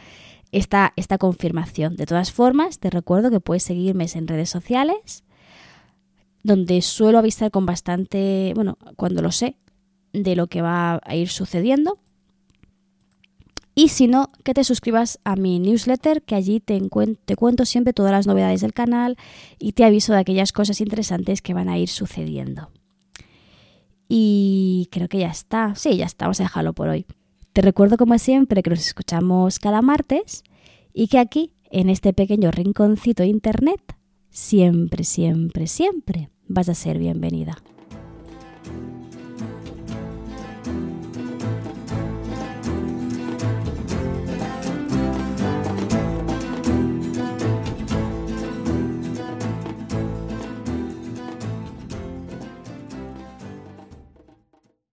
esta, 0.52 0.91
confirmación. 1.19 1.95
De 1.95 2.08
todas 2.08 2.32
formas, 2.32 2.80
te 2.80 2.89
recuerdo 2.89 3.30
que 3.30 3.39
puedes 3.39 3.62
seguirme 3.62 4.08
en 4.15 4.28
redes 4.28 4.50
sociales, 4.50 5.24
donde 6.41 6.82
suelo 6.82 7.19
avisar 7.19 7.52
con 7.52 7.67
bastante, 7.67 8.52
bueno, 8.56 8.80
cuando 8.95 9.21
lo 9.21 9.32
sé, 9.32 9.58
de 10.12 10.36
lo 10.36 10.47
que 10.47 10.63
va 10.63 11.00
a 11.04 11.15
ir 11.15 11.30
sucediendo. 11.30 12.00
Y 13.76 13.89
si 13.89 14.08
no, 14.08 14.32
que 14.43 14.56
te 14.56 14.63
suscribas 14.63 15.19
a 15.24 15.36
mi 15.36 15.60
newsletter, 15.60 16.24
que 16.24 16.34
allí 16.34 16.62
te, 16.62 16.82
cuento 16.89 17.65
siempre 17.65 17.93
todas 17.93 18.12
las 18.12 18.26
novedades 18.26 18.62
del 18.62 18.74
canal 18.74 19.17
y 19.60 19.74
te 19.74 19.86
aviso 19.86 20.13
de 20.13 20.19
aquellas 20.19 20.52
cosas 20.52 20.82
interesantes 20.82 21.43
que 21.43 21.54
van 21.54 21.69
a 21.69 21.78
ir 21.78 21.89
sucediendo. 21.89 22.71
Y 24.13 24.89
creo 24.91 25.08
que 25.08 25.19
ya 25.19 25.30
está. 25.30 25.74
Sí, 25.76 25.95
ya 25.95 26.06
está. 26.06 26.26
Vamos 26.26 26.41
a 26.41 26.43
dejarlo 26.43 26.74
por 26.74 26.89
hoy. 26.89 27.06
Te 27.54 27.62
recuerdo 27.62 27.95
como 27.95 28.17
siempre 28.17 28.62
que 28.62 28.69
nos 28.69 28.86
escuchamos 28.86 29.58
cada 29.58 29.82
martes 29.82 30.43
y 30.93 31.08
que 31.08 31.17
aquí, 31.17 31.54
en 31.69 31.89
este 31.89 32.12
pequeño 32.12 32.52
rinconcito 32.52 33.24
de 33.24 33.30
internet, 33.30 33.80
siempre, 34.30 35.06
siempre, 35.06 35.65
siempre 35.65 36.30
vas 36.50 36.67
a 36.67 36.74
ser 36.74 37.00
bienvenida. 37.00 37.63